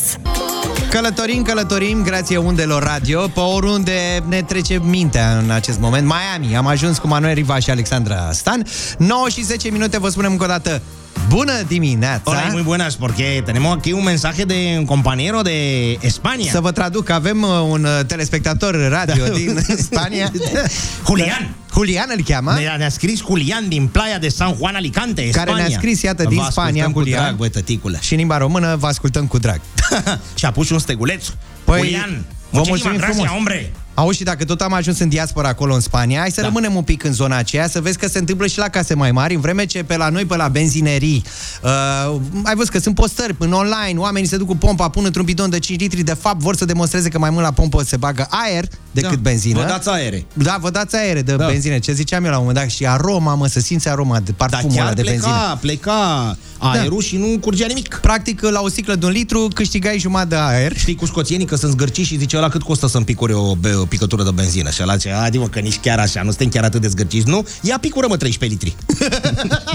[0.89, 6.07] Călătorim, călătorim, grație undelor radio, pe oriunde ne trece mintea în acest moment.
[6.07, 8.65] Miami, am ajuns cu Manuel Riva și Alexandra Stan.
[8.97, 10.81] 9 și 10 minute, vă spunem încă o dată,
[11.27, 12.21] bună dimineața!
[12.31, 15.57] Hola y muy buenas, porque tenemos aquí un mensaje de un compañero de
[16.01, 16.51] España.
[16.51, 19.33] Să vă traduc, avem uh, un uh, telespectator radio Da.
[19.33, 19.57] din
[19.91, 20.31] Spania.
[21.07, 21.55] Julian.
[21.73, 22.53] Julian îl cheamă.
[22.53, 25.67] Ne- Ne-a scris Julian din playa de San Juan Alicante, Care Spania.
[25.67, 27.21] ne-a scris, iată, din Vă Spania, ascultăm cu Julian.
[27.23, 27.97] drag, băi, tăticule.
[28.01, 29.61] Și în limba română vă ascultăm cu drag.
[30.39, 31.25] și a pus și un steguleț.
[31.63, 32.09] Păi, Julian,
[32.49, 33.31] vă muchísimas mulțumim gracias, frumos.
[33.33, 33.71] hombre.
[34.01, 36.47] Auzi, și dacă tot am ajuns în diaspora acolo în Spania, hai să da.
[36.47, 39.11] rămânem un pic în zona aceea, să vezi că se întâmplă și la case mai
[39.11, 41.23] mari, în vreme ce pe la noi, pe la benzinerii,
[41.63, 45.25] uh, ai văzut că sunt postări în online, oamenii se duc cu pompa, pun într-un
[45.25, 47.97] bidon de 5 litri, de fapt vor să demonstreze că mai mult la pompă se
[47.97, 49.19] bagă aer decât Da.
[49.21, 49.59] benzină.
[49.61, 50.25] Vă dați aere.
[50.33, 51.45] Da, vă dați aere de Da.
[51.45, 51.77] benzină.
[51.79, 52.69] Ce ziceam eu la un moment dat?
[52.73, 55.57] Și aroma, mă, să simți aroma de Dar parfumul ăla chiar de pleca, benzină.
[55.61, 57.99] pleca aerul și nu curgea nimic.
[58.01, 60.77] Practic, la o sticlă de un litru câștigai jumătate de aer.
[60.77, 63.73] Știi cu scoțienii că sunt zgârciți și zice ăla cât costă să-mi picure o, be-
[63.73, 64.69] o picătură de benzină.
[64.69, 67.27] Și ăla zice, adi mă, că nici chiar așa, nu suntem chiar atât de zgârciți,
[67.27, 67.47] nu?
[67.61, 68.75] Ia picură mă 13 litri.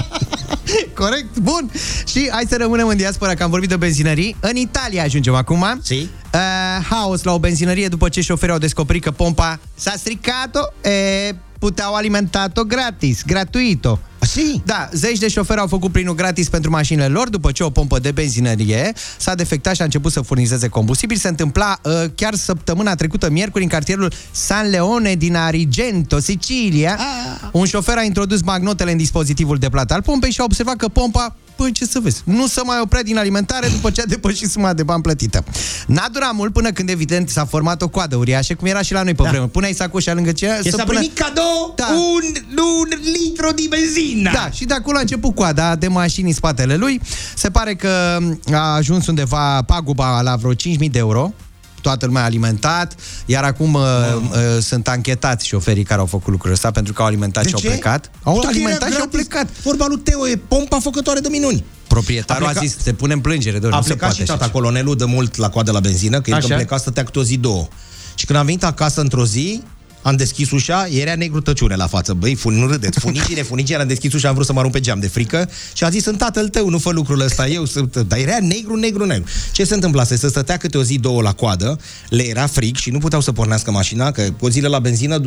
[1.01, 1.71] Corect, bun.
[2.07, 4.35] Și hai să rămânem în diaspora, că am vorbit de benzinării.
[4.39, 5.79] În Italia ajungem acum.
[5.83, 5.93] Si.
[5.93, 11.35] Uh, haos la o benzinărie după ce șoferii au descoperit că pompa s-a stricat e
[11.59, 13.99] puteau alimentat-o gratis, gratuito.
[14.19, 14.61] Si.
[14.65, 17.99] Da, zeci de șoferi au făcut plinul gratis pentru mașinile lor după ce o pompă
[17.99, 21.17] de benzinărie s-a defectat și a început să furnizeze combustibil.
[21.17, 26.97] Se întâmpla uh, chiar săptămâna trecută, miercuri, în cartierul San Leone din Arigento, Sicilia.
[26.99, 27.49] Ah.
[27.51, 30.87] Un șofer a introdus magnotele în dispozitivul de plată al pompei și a observat că
[30.87, 34.49] pompa Păi ce să vezi, nu se mai oprea din alimentare după ce a depășit
[34.49, 35.43] suma de bani plătită.
[35.87, 39.03] N-a durat mult până când evident s-a format o coadă uriașă, cum era și la
[39.03, 39.29] noi pe da.
[39.29, 39.47] vreme.
[39.47, 41.87] Puneai sacoșa lângă ce Che s-a primit cadou Da.
[41.87, 42.23] un,
[42.57, 44.31] un litro di benzina.
[44.31, 47.01] Da, și de acolo a început coada de mașini în spatele lui.
[47.35, 48.17] Se pare că
[48.51, 50.57] a ajuns undeva paguba la vreo 5.000
[50.91, 51.33] de euro.
[51.81, 53.81] Toată lumea a alimentat, iar acum uh,
[54.21, 57.55] uh, sunt anchetați șoferii care au făcut lucrul ăsta pentru că au alimentat De și
[57.55, 57.67] au ce?
[57.67, 58.11] plecat.
[58.23, 59.27] Au Tu că alimentat era și au gratis.
[59.27, 59.47] plecat.
[59.63, 61.63] Vorba lui Teo e pompa făcătoare de minuni.
[61.87, 64.23] Proprietarul a, A plecat- zis, se pune în plângere, doar, A nu se plecat poate
[64.23, 66.45] și așa tata colonelul de mult la coadă la benzină, că el Așa.
[66.47, 67.67] când pleca stătea câte o zi, două.
[68.15, 69.61] Și când am venit acasă într-o zi,
[70.01, 72.13] am deschis ușa, era negru tăciune la față.
[72.13, 74.79] Băi, fun, nu râdeți, funicile, funicile, am deschis ușa, am vrut să mă arunc pe
[74.79, 77.97] geam de frică și a zis, sunt tatăl tău, nu fă lucrul ăsta, eu sunt...
[77.97, 79.23] Dar era negru, negru, negru.
[79.51, 80.15] Ce se întâmplase?
[80.17, 81.79] Se stătea câte o zi, două la coadă,
[82.09, 85.21] le era frig și nu puteau să pornească mașina, că cu zile la benzină...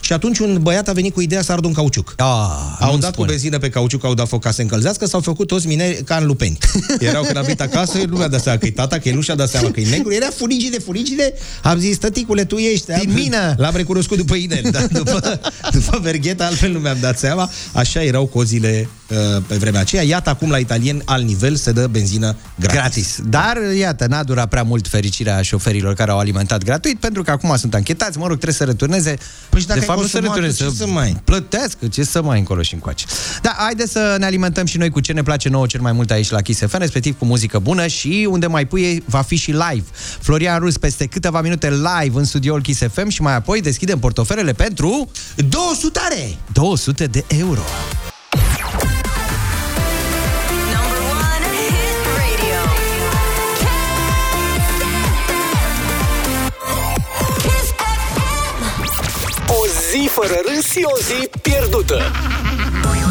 [0.00, 2.14] Și atunci un băiat a venit cu ideea să ardă un cauciuc.
[2.16, 2.26] Ah,
[2.80, 3.28] Au nu-mi dat cu spune.
[3.30, 6.26] benzină pe cauciuc, au dat foc ca să încălzească, s-au făcut toți mineri ca în
[6.26, 6.58] lupeni.
[6.98, 9.14] Erau când a venit acasă, el nu mi-a dat seama că e tata, că el
[9.14, 10.12] nu și-a dat seama că e negru.
[10.12, 11.32] Era furigide, furigide.
[11.62, 12.92] Am zis, tăticule, tu ești.
[13.00, 13.54] Din mină.
[13.56, 15.40] L-am recunoscut după inel, dar după,
[15.76, 17.50] după vergheta, altfel nu mi-am dat seama.
[17.72, 19.03] Așa erau cozile uh,
[19.46, 20.02] pe vremea aceea.
[20.02, 22.78] Iată acum la italien, al nivel, se dă benzină gratis.
[22.78, 23.18] Gratis.
[23.28, 27.56] Dar, iată, n-a durat prea mult fericirea șoferilor care au alimentat gratuit, pentru că acum
[27.56, 29.18] sunt anchetați, mă rog, trebuie să returneze.
[29.48, 31.16] Păi și dacă de ai fapt, nu să consumat, returneze, ce să mai?
[31.24, 33.04] plătească, ce să mai încolo și încoace.
[33.42, 36.10] Da, haide să ne alimentăm și noi cu ce ne place nouă cel mai mult
[36.10, 39.50] aici la Kiss FM, respectiv cu muzică bună și unde mai pui va fi și
[39.50, 39.84] live.
[40.20, 44.52] Florian Rus peste câteva minute live în studioul Kiss FM și mai apoi deschidem portofelele
[44.52, 45.10] pentru
[45.48, 46.36] 200 are!
[46.52, 47.62] 200 de euro.
[60.14, 62.02] Fără râs și o zi pierdută.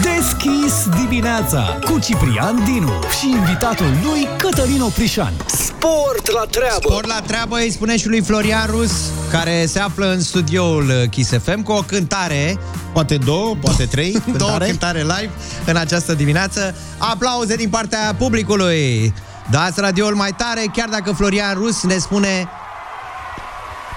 [0.02, 5.34] Deschis dimineața cu Ciprian Dinu și invitatul lui Cătălin Oprișan.
[5.46, 6.80] Sport la treabă!
[6.82, 8.92] Sport la treabă îi spune și lui Florian Rus,
[9.32, 12.58] care se află în studioul Kiss FM cu o cântare
[12.94, 14.38] Poate două, poate trei cântare.
[14.38, 15.32] Două cântare live
[15.66, 19.14] în această dimineață Aplauze din partea publicului
[19.50, 22.48] Dați radioul mai tare, chiar dacă Florian Rus ne spune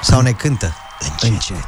[0.02, 1.30] sau ne cântă încet.
[1.30, 1.66] încet.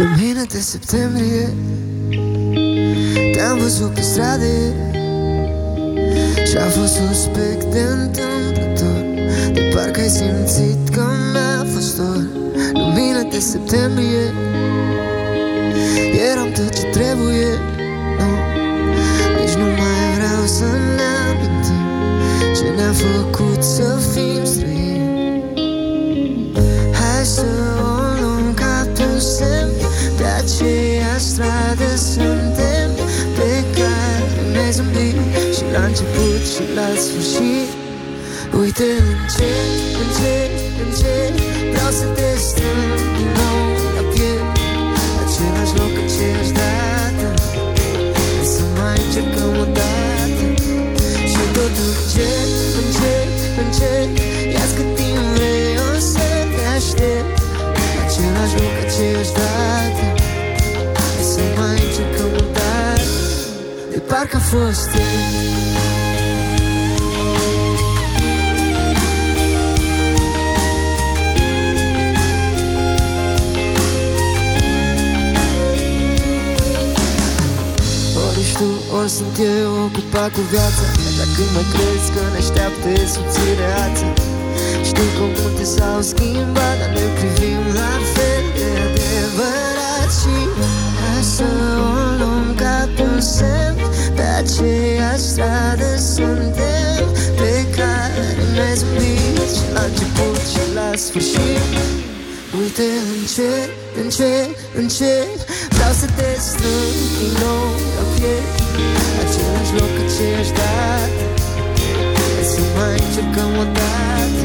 [0.00, 1.54] Lumină de septembrie
[3.32, 4.44] Te-am văzut pe stradă
[6.48, 9.02] Și a fost suspect de întâmplător
[9.52, 12.26] De parcă ai simțit că mi-a fost dor.
[12.72, 14.24] Lumină de septembrie
[16.32, 17.48] Eram tot ce trebuie
[18.18, 18.30] nu,
[19.40, 20.64] Nici nu mai vreau să
[20.96, 21.86] ne amintim
[22.56, 24.29] Ce ne-a făcut să fim
[36.20, 37.70] început și la sfârșit.
[38.60, 40.52] Uite încet, încet,
[40.84, 41.34] încet
[41.72, 43.60] Vreau să te strâng din nou
[43.96, 44.56] la piept.
[45.22, 47.26] Același loc, aceeași dată.
[48.16, 50.44] Hai să mai încercăm o dată.
[51.30, 52.50] Și tot încet,
[52.80, 54.10] încet, încet.
[54.54, 57.36] Ia-ți cât timp vrei, o să te aștept.
[58.02, 60.04] Același loc, aceeași dată.
[60.98, 63.08] Hai să mai încercăm o dată.
[63.92, 65.99] De parcă a fost ieri
[78.96, 80.84] Ori ești tu, ori sunt eu ocupat cu viața.
[81.18, 84.04] Dar când mă crezi că ne așteaptă e subțireață
[84.88, 88.44] Știu că multe s-au schimbat Dar ne privim la fel.
[88.56, 90.36] De adevărat Și
[90.98, 91.48] hai să
[91.88, 93.78] o luăm ca pe un semn.
[94.16, 97.04] Pe aceeași stradă suntem
[97.40, 101.68] Pe care ne-ai zâmbit Și la început și la sfârșit.
[102.60, 103.70] Uite încet,
[104.02, 105.38] încet, încet
[105.76, 108.59] Vreau să te strâng din nou la piept
[109.22, 111.22] Același loc, aceeași dată
[112.16, 114.42] Hai să mai încercăm o dată.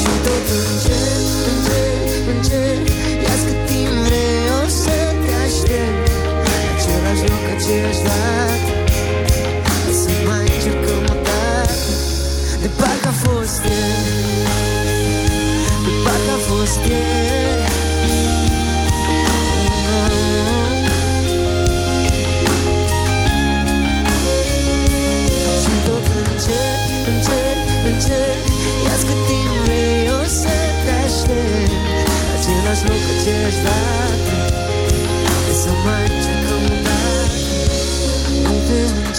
[0.00, 2.82] Și tot încet, încet, încet
[3.24, 6.06] Ia-ți cât timp vrei, o să te aștept.
[6.72, 8.70] Același loc, aceeași dată
[9.68, 11.74] Hai să mai încercăm o dată.
[12.62, 14.50] De parcă a fost ieri
[15.84, 17.49] De parcă a fost ieri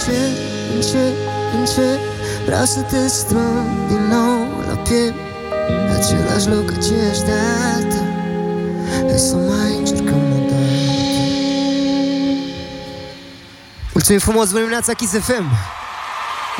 [0.06, 0.36] încet,
[0.74, 1.14] încet,
[1.58, 1.98] încet
[2.44, 5.18] Vreau să te strâng din nou la piept
[5.96, 7.98] Același loc, aceeași dată
[8.90, 10.54] Hai să mai încercăm o dată
[13.92, 15.46] Mulțumim frumos, bună dimineața, Kiss FM!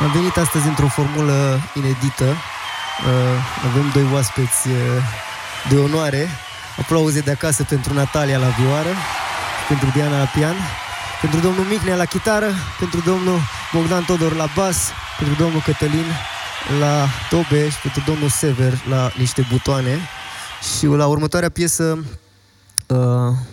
[0.03, 2.24] Am venit astăzi într-o formulă inedită.
[2.24, 4.74] Uh, avem doi oaspeți uh,
[5.68, 6.28] de onoare.
[6.78, 8.93] Aplauze de acasă pentru Natalia la vioară,
[9.68, 10.57] pentru Diana la pian,
[11.23, 13.39] pentru domnul Micnea la chitară, pentru domnul
[13.73, 16.05] Bogdan Todor la bas, pentru domnul Cătălin
[16.81, 19.99] la tobe și pentru domnul Sever la niște butoane.
[20.77, 22.05] Și la următoarea piesă
[22.87, 22.99] uh,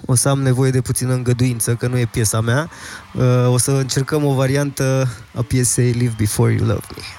[0.05, 2.69] o să am nevoie de puțină îngăduință, că nu e piesa mea.
[3.13, 7.18] Uh, o să încercăm o variantă a piesei Live Before You Love Me.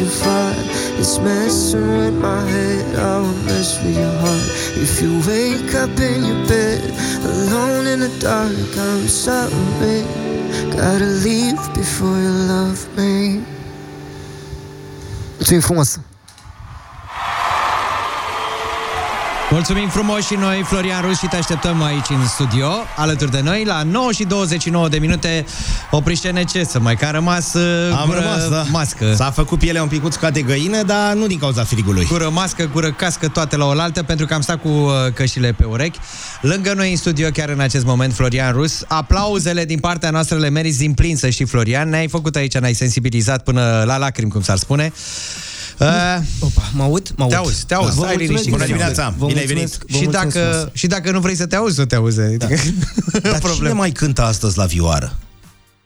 [0.00, 0.54] Too far.
[0.98, 4.46] It's messing with my head, I will mess with your heart.
[4.84, 6.80] If you wake up in your bed,
[7.32, 10.00] alone in the dark, I'm sorry.
[10.76, 13.44] Gotta leave before you love me.
[15.38, 16.09] Mulțumim frumos!
[19.70, 23.64] Mulțumim frumos și noi, Florian Rus, și te așteptăm aici în studio, alături de noi,
[23.64, 25.44] la 9 și 29 de minute.
[25.90, 28.64] Opriște ce să mai, că a rămas uh, Am gură rămas, da.
[28.70, 29.14] mască.
[29.14, 32.06] S-a făcut pielea un picuț ca de găină, dar nu din cauza frigului.
[32.10, 35.64] Gură mască, gură cască, toate la oaltă, pentru că am stat cu uh, căștile pe
[35.64, 35.98] urechi.
[36.40, 38.84] Lângă noi în studio, chiar în acest moment, Florian Rus.
[38.88, 41.88] Aplauzele din partea noastră le meriți din plin, să știi, Florian.
[41.88, 44.92] Ne-ai făcut aici, ne-ai sensibilizat până la lacrimi, cum s-ar spune.
[45.80, 45.86] Uh,
[46.40, 47.12] Opa, mă aud?
[47.16, 47.30] Mă aud.
[47.32, 48.50] te auzi, te auzi, Vă stai mulțumesc liniștit.
[48.52, 49.90] Bună dimineața, Vă bine ai mulțumesc, venit.
[49.92, 50.68] Vă Și mulțumesc dacă, frumos.
[50.74, 52.20] și dacă nu vrei să te auzi, nu te auzi.
[52.20, 52.46] Adică,
[53.12, 53.76] Dar cine problem.
[53.76, 55.18] mai cântă astăzi la vioară?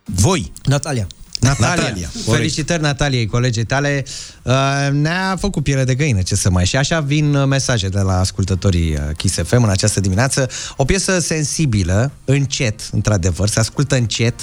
[0.05, 0.53] Voi.
[0.65, 1.07] Natalia.
[1.49, 1.83] Natalia.
[1.83, 2.37] Natalia, corect.
[2.41, 4.05] Felicitări Nataliei, colegii tale.
[4.43, 4.53] Uh,
[4.93, 6.67] Ne-a făcut piele de găină, ce să mai.
[6.67, 10.49] Și așa vin uh, mesaje de la ascultătorii uh, Kiss FM în această dimineață.
[10.77, 14.35] O piesă sensibilă, încet, într-adevăr, se ascultă încet,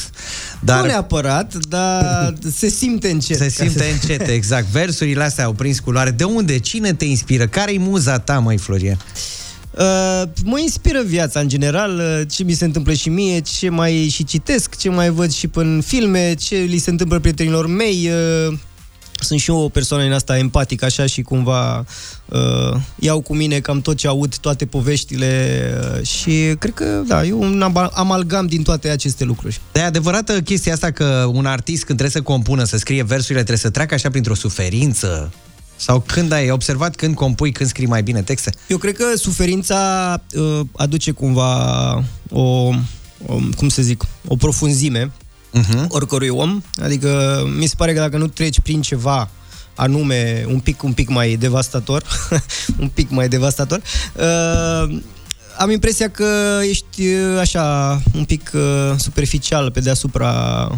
[0.60, 0.76] Dar...
[0.76, 3.38] dar Nu neapărat, dar se simte încet.
[3.38, 4.66] se ca simte să- încet, exact.
[4.66, 6.12] Versurile astea au prins culoare.
[6.12, 6.58] De unde?
[6.60, 7.48] Cine te inspiră?
[7.48, 8.98] Care-i muza ta, măi, Florian?
[9.78, 14.08] Uh, mă inspiră viața în general, uh, ce mi se întâmplă și mie, ce mai
[14.12, 18.10] și citesc, ce mai văd și în filme, ce li se întâmplă prietenilor mei.
[18.48, 18.58] Uh,
[19.24, 21.86] sunt și eu o persoană în asta empatică așa și cumva
[22.26, 25.60] uh, iau cu mine cam tot ce aud, toate poveștile
[25.98, 29.62] uh, și cred că, da, e un aba- amalgam din toate aceste lucruri.
[29.72, 33.44] Dar e adevărată chestia asta că un artist când trebuie să compună, să scrie versurile,
[33.44, 35.32] trebuie să treacă așa printr-o suferință?
[35.82, 38.54] Sau când ai observat când compui, când scrii mai bine texte?
[38.68, 41.94] Eu cred că suferința uh, aduce cumva
[42.30, 42.42] o,
[43.26, 45.12] o, cum să zic, o profunzime
[45.54, 45.88] uh-huh.
[45.88, 46.62] oricărui om.
[46.82, 49.30] Adică mi se pare că dacă nu treci prin ceva
[49.76, 52.04] anume un pic, un pic mai devastator,
[52.82, 53.82] un pic mai devastator,
[54.14, 55.00] uh,
[55.58, 58.62] am impresia că ești uh, așa un pic uh,
[58.98, 60.70] superficial pe deasupra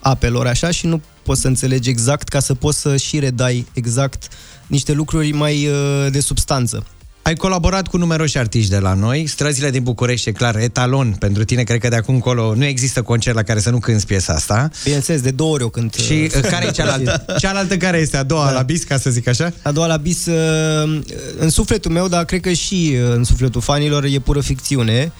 [0.00, 1.00] apelor așa și nu
[1.30, 4.28] poți să înțelegi exact ca să poți să și redai exact
[4.66, 6.86] niște lucruri mai uh, de substanță.
[7.22, 9.26] Ai colaborat cu numeroși artiști de la noi.
[9.26, 11.62] Străzile din București e clar etalon pentru tine.
[11.62, 14.70] Cred că de acum încolo nu există concert la care să nu cânti piesa asta.
[14.84, 15.94] Bineînțeles, de două ori o cânt.
[15.94, 17.24] Și uh, care e cealaltă?
[17.40, 18.16] Cealaltă care este?
[18.16, 18.52] A doua da.
[18.52, 19.52] la bis, ca să zic așa?
[19.62, 21.00] A doua la bis, uh,
[21.38, 25.12] în sufletul meu, dar cred că și uh, în sufletul fanilor, e pură ficțiune.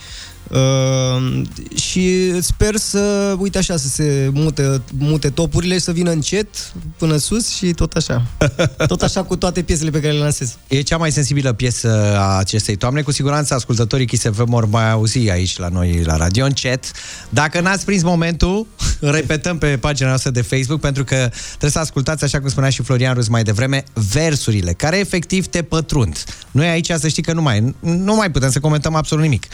[0.49, 1.43] Uh,
[1.75, 6.49] și sper să, uite așa, să se mute, mute topurile și să vină încet
[6.97, 8.27] până sus și tot așa.
[8.87, 10.57] Tot așa cu toate piesele pe care le lansez.
[10.69, 13.03] E cea mai sensibilă piesă a acestei toamne.
[13.03, 16.93] Cu siguranță ascultătorii Kiss FM vor mai auzi aici la noi la radio în chat.
[17.29, 18.67] Dacă n-ați prins momentul,
[19.01, 22.83] repetăm pe pagina noastră de Facebook pentru că trebuie să ascultați, așa cum spunea și
[22.83, 26.25] Florian Rus mai devreme, versurile care efectiv te pătrund.
[26.51, 29.47] Noi aici să știi că nu mai, nu mai putem să comentăm absolut nimic.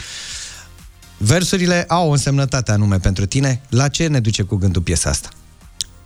[1.17, 3.61] Versurile au o însemnătate anume pentru tine.
[3.69, 5.29] La ce ne duce cu gândul piesa asta?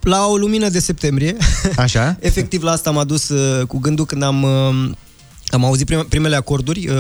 [0.02, 1.38] La o lumină de septembrie.
[1.76, 2.18] Așa?
[2.20, 4.92] Efectiv la asta m-a dus uh, cu gândul când am uh,
[5.52, 6.96] am auzit prime, primele acorduri, uh,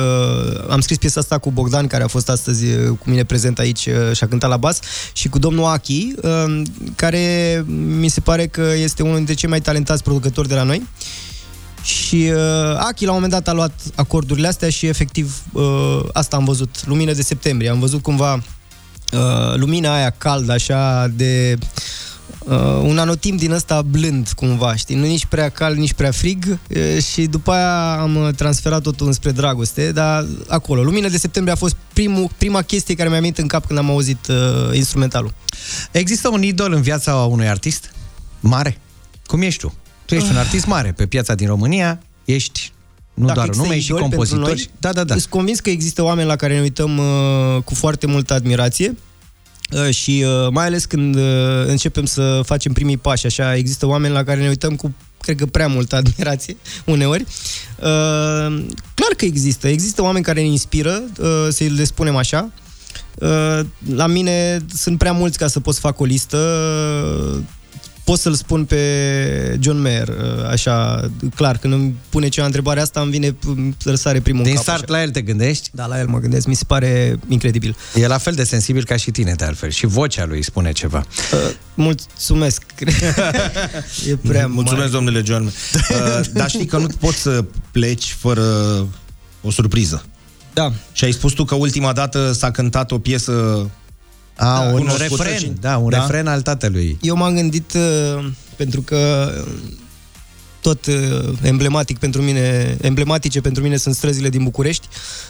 [0.70, 3.86] am scris piesa asta cu Bogdan, care a fost astăzi uh, cu mine prezent aici
[3.86, 4.80] uh, și a cântat la bas,
[5.14, 6.62] și cu domnul Aki, uh,
[6.96, 7.64] care
[8.00, 10.88] mi se pare că este unul dintre cei mai talentați producători de la noi.
[11.84, 16.36] Și uh, Aki la un moment dat a luat acordurile astea și efectiv uh, asta
[16.36, 17.70] am văzut, lumină de septembrie.
[17.70, 21.58] Am văzut cumva uh, lumina aia caldă, așa de
[22.40, 24.96] uh, un anotimp din ăsta blând cumva, știi?
[24.96, 29.08] Nu nici prea cald, nici prea frig uh, și după aia am uh, transferat totul
[29.08, 30.84] înspre dragoste, dar acolo.
[30.84, 33.90] Lumina de septembrie a fost primul, prima chestie care mi-a venit în cap când am
[33.90, 35.34] auzit uh, instrumentalul.
[35.92, 37.92] Există un idol în viața unui artist?
[38.40, 38.78] Mare?
[39.26, 39.74] Cum ești tu?
[40.12, 42.72] Tu ești un artist mare pe piața din România, ești
[43.14, 44.56] nu Dacă doar un există nume, ești și idoli pentru compozitor.
[44.56, 45.14] noi, Da, da, da.
[45.14, 48.98] Sunt convins că există oameni la care ne uităm uh, cu foarte multă admirație
[49.72, 51.22] uh, și uh, mai ales când uh,
[51.66, 55.46] începem să facem primii pași, așa, există oameni la care ne uităm cu cred că
[55.46, 57.22] prea multă admirație uneori.
[57.22, 57.88] Uh,
[58.94, 59.68] clar că există.
[59.68, 62.52] Există oameni care ne inspiră, uh, să le spunem așa.
[63.16, 63.60] Uh,
[63.96, 66.38] la mine sunt prea mulți ca să pot să fac o listă.
[68.12, 73.02] Pot să-l spun pe John Mayer, uh, așa, clar, când îmi pune ceva întrebarea asta,
[73.02, 73.36] îmi vine
[73.78, 74.66] să răsare primul Din în cap.
[74.66, 74.92] start așa.
[74.94, 75.70] la el te gândești?
[75.74, 77.76] Da, la el mă gândesc, mi se pare incredibil.
[77.96, 79.70] E la fel de sensibil ca și tine, de altfel.
[79.70, 81.06] Și vocea lui spune ceva.
[81.34, 81.40] Uh,
[81.74, 82.64] mulțumesc.
[84.10, 85.06] e prea Mulțumesc, mare.
[85.06, 85.46] domnule John.
[85.46, 85.54] Uh,
[86.34, 88.44] dar știi că nu poți să pleci fără
[89.42, 90.06] o surpriză.
[90.54, 90.72] Da.
[90.92, 93.70] Și ai spus tu că ultima dată s-a cântat o piesă
[94.44, 96.98] A, un cunoscută refren, și- da, un refren al tatălui.
[97.02, 98.26] Eu m-am gândit, uh,
[98.56, 99.54] pentru că uh,
[100.62, 100.94] tot uh,
[101.42, 104.88] emblematic pentru mine, emblematice pentru mine sunt străzile din București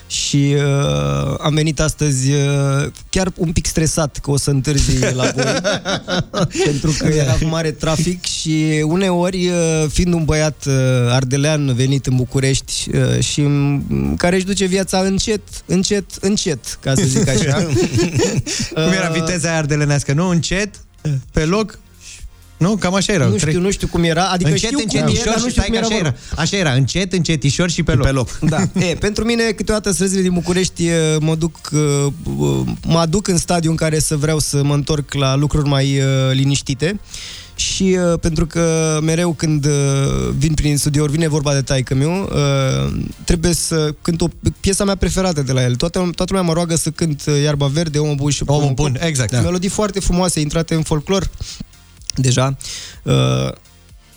[0.07, 5.31] și uh, am venit astăzi uh, chiar un pic stresat că o să întârzi la
[5.35, 5.45] voi
[6.65, 10.73] pentru că era mare trafic și uneori, uh, fiind un băiat uh,
[11.09, 13.81] ardelean venit în București uh, și m-
[14.17, 17.53] care își duce viața încet, încet, încet, ca să zic așa.
[18.83, 20.13] Cum era viteza aia ardelenească?
[20.13, 20.75] Nu, încet,
[21.31, 21.79] pe loc,
[22.61, 22.75] nu?
[22.75, 23.25] Cam așa era.
[23.25, 25.49] Nu știu, nu știu cum era, adică încet, știu cum încetișor e, dar nu și
[25.49, 26.09] știu stai cum că era așa era.
[26.09, 26.41] vorba.
[26.41, 28.05] Așa era, încet, încetișor și pe loc.
[28.05, 28.39] Pe loc.
[28.39, 28.57] Da.
[28.89, 31.79] E, pentru mine, câteodată străzile din București e, mă duc, uh,
[32.37, 35.97] uh, mă aduc în stadiu în care să vreau să mă întorc la lucruri mai
[35.97, 36.99] uh, liniștite.
[37.55, 39.71] Și uh, pentru că mereu când uh,
[40.37, 42.93] vin prin studiouri, vine vorba de taică meu, uh,
[43.25, 44.27] trebuie să cânt o
[44.59, 45.75] piesa mea preferată de la el.
[45.75, 48.97] Toată, toată lumea mă roagă să cânt uh, Iarba Verde, Omul Bun și Omul Bun,
[48.99, 49.31] exact.
[49.31, 49.41] Da.
[49.41, 51.29] Melodii foarte frumoase, intrate în folclor
[52.15, 52.57] deja.
[53.03, 53.51] Uh,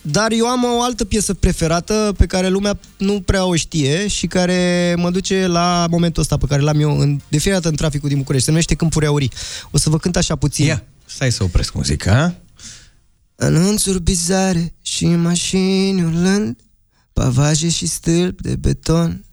[0.07, 4.27] dar eu am o altă piesă preferată pe care lumea nu prea o știe și
[4.27, 7.75] care mă duce la momentul ăsta pe care l-am eu în, de fiecare dată în
[7.75, 8.45] traficul din București.
[8.45, 9.31] Se numește Câmpuri Aurii.
[9.71, 10.65] O să vă cânt așa puțin.
[10.65, 12.35] Ia, stai să opresc muzica.
[13.37, 16.57] Anunțuri bizare și mașini urlând,
[17.13, 19.25] pavaje și stâlpi de beton.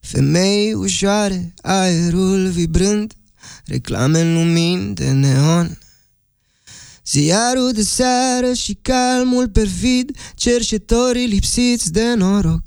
[0.00, 3.12] Femei ușoare, aerul vibrând,
[3.64, 5.78] reclame în lumini de neon.
[7.10, 12.64] Ziarul de seară și calmul perfid, cerșetorii lipsiți de noroc.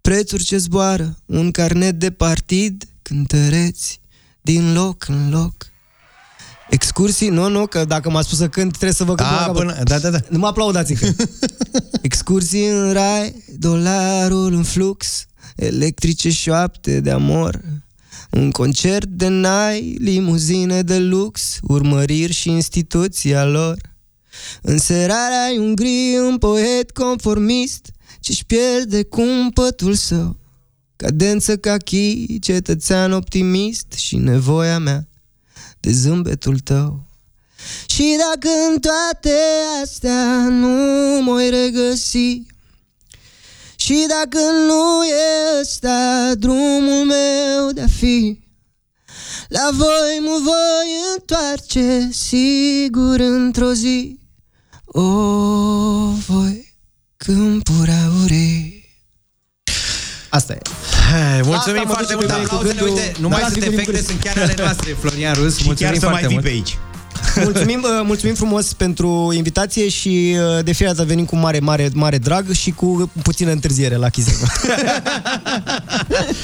[0.00, 4.00] Prețuri ce zboară, un carnet de partid, cântăreți
[4.40, 5.54] din loc în loc.
[6.70, 9.38] Excursii, nu, nu, că dacă m-a spus să cânt, trebuie să vă cânt A, la
[9.38, 9.54] capăt.
[9.56, 10.18] până- da, da, da.
[10.28, 11.24] Nu mă aplaudați încă.
[12.02, 15.26] Excursii în rai, dolarul în flux,
[15.56, 17.60] electrice șoapte de amor,
[18.32, 23.76] un concert de nai, limuzine de lux, urmăriri și instituția lor.
[24.62, 30.36] Înserarea ai un gri, un poet conformist, ce-și pierde cumpătul său.
[30.96, 35.08] Cadență ca chi, cetățean optimist și nevoia mea
[35.80, 37.06] de zâmbetul tău.
[37.86, 39.36] Și dacă în toate
[39.82, 42.42] astea nu mă regăsi
[43.92, 48.40] Și dacă nu e ăsta drumul meu de-a fi
[49.48, 50.88] La voi mă voi
[51.18, 54.18] întoarce sigur într-o zi
[54.84, 55.02] O,
[56.26, 56.74] voi
[57.16, 58.80] câmpuri aurii
[60.28, 60.58] Asta e.
[61.10, 62.26] Hai, mulțumim Asta mă foarte duce mult.
[62.26, 64.54] pe mine Aplauzele, cuvântul- uite, nu mai Da, sunt cuvântul efecte, din sunt chiar ale
[64.58, 65.56] noastre, Florian Rus.
[65.56, 66.46] Și Mulțumim chiar să mai foarte fii mult.
[66.46, 66.78] pe aici.
[67.42, 71.90] Mulțumim, uh, mulțumim frumos pentru invitație și uh, de fiecare dată venim cu mare, mare,
[71.94, 74.26] mare drag și cu puțină întârziere la Chiz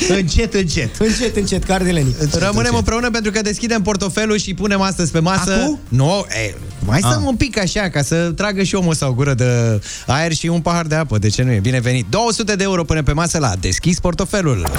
[0.09, 0.97] încet, încet.
[0.99, 2.17] Încet, încet, cardelenii.
[2.33, 5.53] Rămânem împreună pentru că deschidem portofelul și punem astăzi pe masă...
[5.53, 5.79] Acum?
[5.89, 6.55] Nu, e,
[6.85, 7.27] mai stăm Ah.
[7.29, 10.61] un pic așa, ca să tragă și omul sau o gură de aer și un
[10.61, 11.19] pahar de apă.
[11.19, 11.59] De ce nu e?
[11.59, 12.07] Binevenit.
[12.11, 14.71] 200 de euro până pe masă la Deschis portofelul.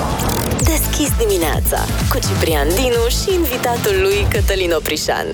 [0.57, 5.25] Deschis dimineața cu Ciprian Dinu și invitatul lui Cătălin Oprișan.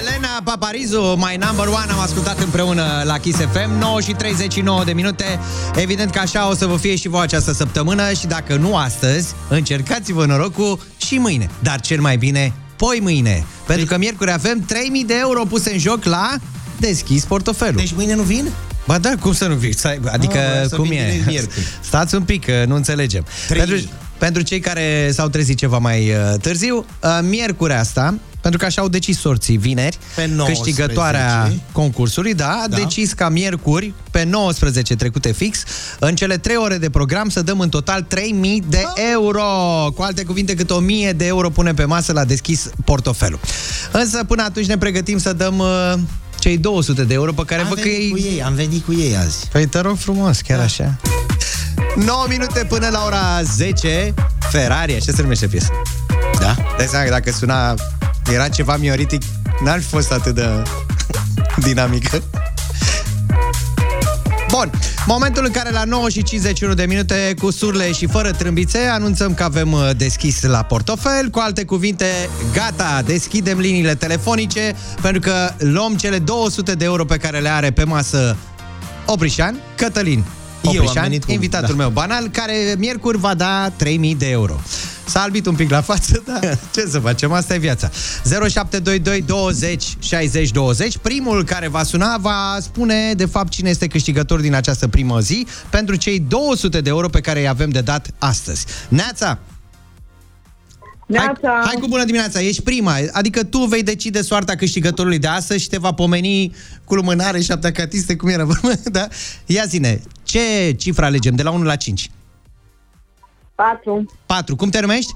[0.00, 4.84] Elena Papa Parizu, My Number One, am ascultat împreună la Kiss FM, 9 și 39
[4.84, 5.38] de minute.
[5.74, 9.34] Evident că așa o să vă fie și voi această săptămână și dacă nu astăzi,
[9.48, 11.50] încercați-vă norocul și mâine.
[11.62, 13.44] Dar cel mai bine, poi mâine.
[13.66, 16.34] Pentru că miercuri avem 3000 de euro puse în joc la
[16.78, 17.76] Deschis Portofelul.
[17.76, 18.48] Deci mâine nu vin?
[18.86, 19.74] Ba da, cum să nu vii?
[19.74, 21.04] Stai, Adică, Ah, voiam să cum vin e?
[21.04, 21.66] direct miercuri.
[21.88, 23.26] Stați un pic, că nu înțelegem.
[23.46, 23.88] Trei Pentru,
[24.18, 28.14] pentru cei care s-au trezit ceva mai uh, târziu, uh, miercuri asta,
[28.46, 30.62] pentru că așa au decis sorții vineri, Pe 19.
[30.62, 32.76] câștigătoarea concursului, da, a Da.
[32.76, 35.62] decis ca miercuri, pe 19 trecute fix,
[35.98, 39.02] în cele 3 ore de program să dăm în total 3000 de Ah.
[39.12, 39.42] euro.
[39.94, 43.40] Cu alte cuvinte, cât 1000 de euro punem pe masă la deschis portofelul.
[43.92, 45.92] Însă până atunci ne pregătim să dăm uh,
[46.38, 48.84] cei 200 de euro pe care Am văd că venit ei cu ei, am venit
[48.84, 49.48] cu ei azi.
[49.52, 50.64] Păi te rog frumos, chiar da.
[50.64, 50.96] așa.
[51.96, 54.14] 9 minute până la ora 10
[54.50, 55.68] Ferrari, așa se numește piesa
[56.40, 56.56] Da?
[56.76, 57.74] Dai seama că dacă suna
[58.32, 59.22] Era ceva mioritic
[59.64, 60.62] N-ar fi fost atât de
[61.66, 62.22] dinamică
[64.50, 64.70] Bun,
[65.06, 69.34] momentul în care la 9 și 51 de minute cu surle și fără trâmbițe anunțăm
[69.34, 71.30] că avem uh, deschis la portofel.
[71.30, 72.06] Cu alte cuvinte,
[72.52, 77.70] gata, deschidem liniile telefonice pentru că luăm cele 200 de euro pe care le are
[77.70, 78.36] pe masă
[79.06, 80.24] Oprișan, Cătălin
[80.74, 81.82] Eu am Oprișan, venit cu- invitatul da.
[81.82, 84.60] meu banal, care miercuri va da 3000 de euro.
[85.08, 87.90] S-a albit un pic la față, dar ce să facem, asta e viața.
[88.24, 90.96] 0722 20 60 20.
[90.98, 95.46] Primul care va suna va spune, de fapt, cine este câștigător din această primă zi
[95.70, 98.64] pentru cei 200 de euro pe care îi avem de dat astăzi.
[98.88, 99.38] Neața!
[101.06, 101.48] Neața!
[101.48, 105.62] Hai, hai cu bună dimineața, ești prima, adică tu vei decide soarta câștigătorului de astăzi
[105.62, 106.54] și te va pomeni
[106.84, 109.08] cu lumânare și catiste, cum era vorba, da?
[109.46, 112.10] Ia zine, ce cifră alegem, de la 1 la 5?
[113.54, 114.10] 4.
[114.26, 114.56] 4.
[114.56, 115.12] Cum te numești?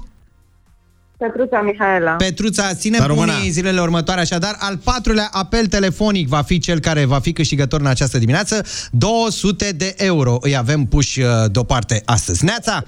[1.17, 2.11] Petruța Mihaela.
[2.11, 3.31] Petruța, ținem La română.
[3.31, 7.79] pumnii zilele următoare, așadar, al patrulea apel telefonic va fi cel care va fi câștigător
[7.79, 8.65] în această dimineață.
[8.91, 12.43] 200 de euro îi avem puși uh, deoparte astăzi.
[12.43, 12.87] Neața, Neața.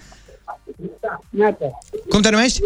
[2.09, 2.59] Cum te numești?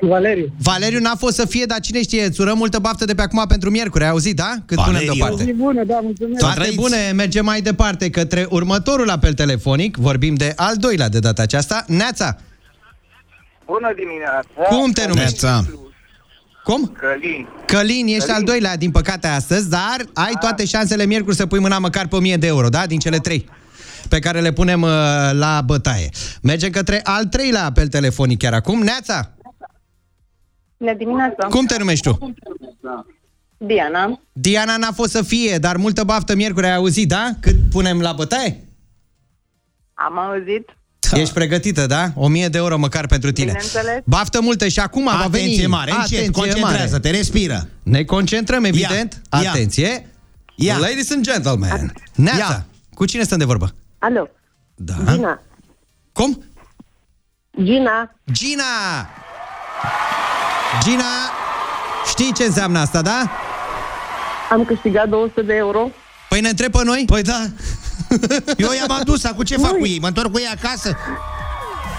[0.00, 0.52] Valeriu.
[0.62, 3.44] Valeriu n-a fost să fie, dar cine știe, îți urăm multă baftă de pe acum
[3.48, 4.54] pentru miercuri, ai auzit, da?
[4.66, 5.12] Cât punem Valeriu.
[5.14, 5.52] deoparte.
[5.52, 6.38] bună, da, mulțumesc.
[6.40, 6.76] Toate trăiți.
[6.76, 9.96] bune, mergem mai departe către următorul apel telefonic.
[9.96, 11.84] Vorbim de al doilea de data aceasta.
[11.86, 12.36] Neața,
[13.66, 14.76] Bună dimineața!
[14.76, 15.44] cum te numești?
[15.44, 15.64] Neața.
[16.64, 16.92] Cum?
[16.98, 17.48] Călin.
[17.66, 21.78] Călin, ești al doilea, din păcate, astăzi, dar ai toate șansele miercuri să pui mâna
[21.78, 22.86] măcar pe 1000 de euro, da?
[22.86, 23.48] Din cele trei
[24.08, 24.88] pe care le punem uh,
[25.32, 26.08] la bătaie.
[26.42, 28.82] Mergem către al treilea apel telefonic chiar acum.
[28.82, 29.30] Neața,
[30.76, 31.46] Bună dimineața.
[31.48, 32.34] cum te numești tu?
[33.56, 34.20] Diana.
[34.32, 37.30] Diana n-a fost să fie, dar multă baftă miercuri ai auzit, da?
[37.40, 38.64] Cât punem la bătaie?
[39.94, 40.68] Am auzit.
[41.12, 42.12] Ești pregătită, da?
[42.14, 43.46] 1000 de euro măcar pentru tine.
[43.46, 44.02] Bineînțeles.
[44.04, 45.44] Baftă multă și acum va veni...
[45.44, 47.68] Atenție mare, încet, concentrează-te, respiră.
[47.82, 49.22] Ne concentrăm, evident.
[49.42, 49.50] Ia.
[49.50, 50.08] Atenție.
[50.56, 50.78] Ia.
[50.78, 51.92] Ladies and gentlemen.
[52.14, 52.66] Neața, Ia.
[52.94, 53.74] cu cine stăm de vorbă?
[54.04, 54.28] Alo.
[54.74, 54.94] Da.
[55.12, 55.42] Gina.
[56.12, 56.44] Cum?
[57.62, 58.14] Gina.
[58.32, 58.64] Gina!
[60.82, 61.04] Gina,
[62.08, 63.30] știi ce înseamnă asta, da?
[64.50, 65.90] Am câștigat 200 de euro.
[66.28, 67.04] Păi ne întreb pe noi?
[67.06, 67.40] Păi da.
[68.56, 69.98] Eu i-am adus, acum ce fac cu ei?
[70.00, 70.96] Mă întorc cu ei acasă?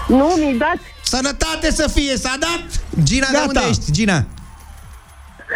[0.08, 2.64] Nu, mi-i dați Sănătate să fie, s-a dat?
[3.02, 3.46] Gina, de Gata.
[3.46, 4.24] unde ești, Gina?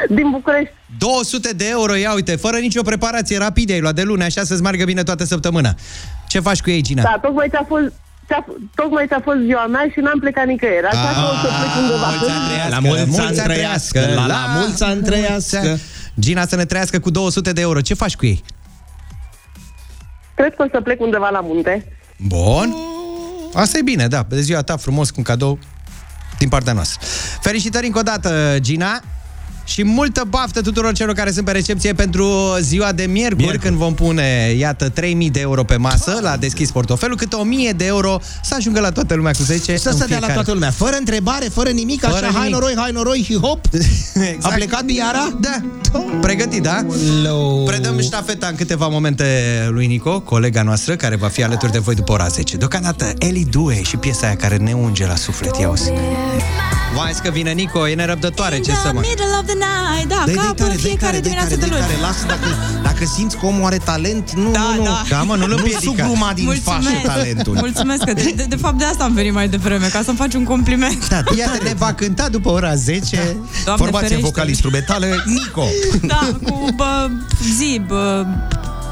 [0.08, 0.74] din București.
[0.98, 4.62] 200 de euro, ia uite, fără nicio preparație, rapid ai luat de luni, așa să-ți
[4.62, 5.74] meargă bine toată săptămâna.
[6.28, 7.02] Ce faci cu ei, Gina?
[7.02, 7.92] Da, tocmai ți-a fost...
[8.26, 10.86] ți-a- Tocmai ți-a fost ziua mea și n-am plecat nicăieri.
[10.86, 12.10] Așa că o să plec undeva.
[12.68, 15.78] La mulți ani trăiască, la, la mulți ani trăiască.
[16.18, 17.80] Gina să ne trăiască cu 200 de euro.
[17.80, 18.42] Ce faci cu ei?
[20.34, 21.86] Cred că o să plec undeva la munte.
[22.16, 22.74] Bun.
[23.54, 24.26] Asta e bine, da.
[24.28, 25.58] De ziua ta frumos cu un cadou
[26.38, 27.06] din partea noastră.
[27.40, 29.00] Felicitări încă o dată, Gina.
[29.70, 32.28] Și multă baftă tuturor celor care sunt pe recepție pentru
[32.60, 33.62] ziua de miercuri, miercuri.
[33.66, 37.84] când vom pune, iată, 3000 de euro pe masă la deschis portofelul, câte 1000 de
[37.86, 40.32] euro să ajungă la toată lumea, cum se zice, Să în se dea la fiecare-
[40.32, 42.52] toată lumea, fără întrebare, fără nimic, Fără așa, hai nimic.
[42.52, 43.60] noroi, hai noroi și hop.
[44.34, 44.44] exact.
[44.44, 45.36] A plecat Biara?
[45.40, 45.60] Da.
[46.20, 46.84] Pregătit, da?
[47.06, 47.62] Hello.
[47.66, 49.24] Predăm ștafeta în câteva momente
[49.70, 52.56] lui Nico, colega noastră, care va fi alături de voi după ora 10.
[52.56, 55.90] Deocamdată, Eli Due și piesa aia care ne unge la suflet, ia uzi.
[56.94, 59.00] Vai că vine Nico, e nerăbdătoare, ce să mă...
[59.08, 61.54] Middle of the night, da, Dă-i, ca dă-i tare, pe dă-i fiecare tare, dă-i dimineață
[61.56, 61.82] tare, de dă-i luni.
[61.82, 62.00] tare.
[62.00, 62.48] Lasă, dacă,
[62.82, 64.82] dacă simți că omul are talent, nu, Da, nu, nu.
[64.84, 65.02] da.
[65.08, 65.80] Da, mă, nu-l Nu împiedică.
[65.82, 67.54] sugruma din fașă talentul.
[67.54, 70.34] Mulțumesc, că de, de, de fapt de asta am venit mai devreme, ca să-mi faci
[70.34, 71.08] un compliment.
[71.08, 73.16] Da, iată, ne va cânta după ora 10.
[73.64, 74.24] Doamne Formație ferește.
[74.26, 75.64] vocal-instrumentală, Nico.
[76.02, 77.08] Da, cu bă,
[77.58, 78.26] zi, bă,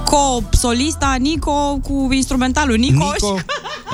[0.04, 3.12] co-solista Nico cu instrumentalul Nicoș.
[3.20, 3.38] Nico,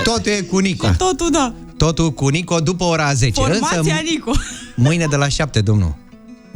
[0.03, 0.87] totul e cu Nico.
[0.97, 1.53] Totul, da.
[1.77, 3.41] Totul cu Nico după ora 10.
[3.41, 4.31] Formația Însă, Nico.
[4.87, 5.95] mâine de la 7, domnul.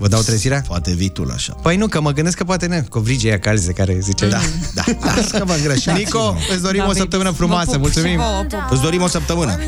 [0.00, 0.62] Vă dau trezirea?
[0.68, 1.52] Poate vii tu la așa.
[1.62, 4.28] Păi nu, că mă gândesc că poate ne, covrigia calze care zice.
[4.28, 4.38] Da,
[4.74, 4.82] da.
[5.00, 5.98] Las că vă îngrășați.
[5.98, 7.70] Nico, îți dorim Da, o săptămână frumoasă.
[7.70, 8.16] vă pup și Mulțumim!
[8.16, 8.66] vouă, pup.
[8.70, 9.58] Îți dorim o săptămână.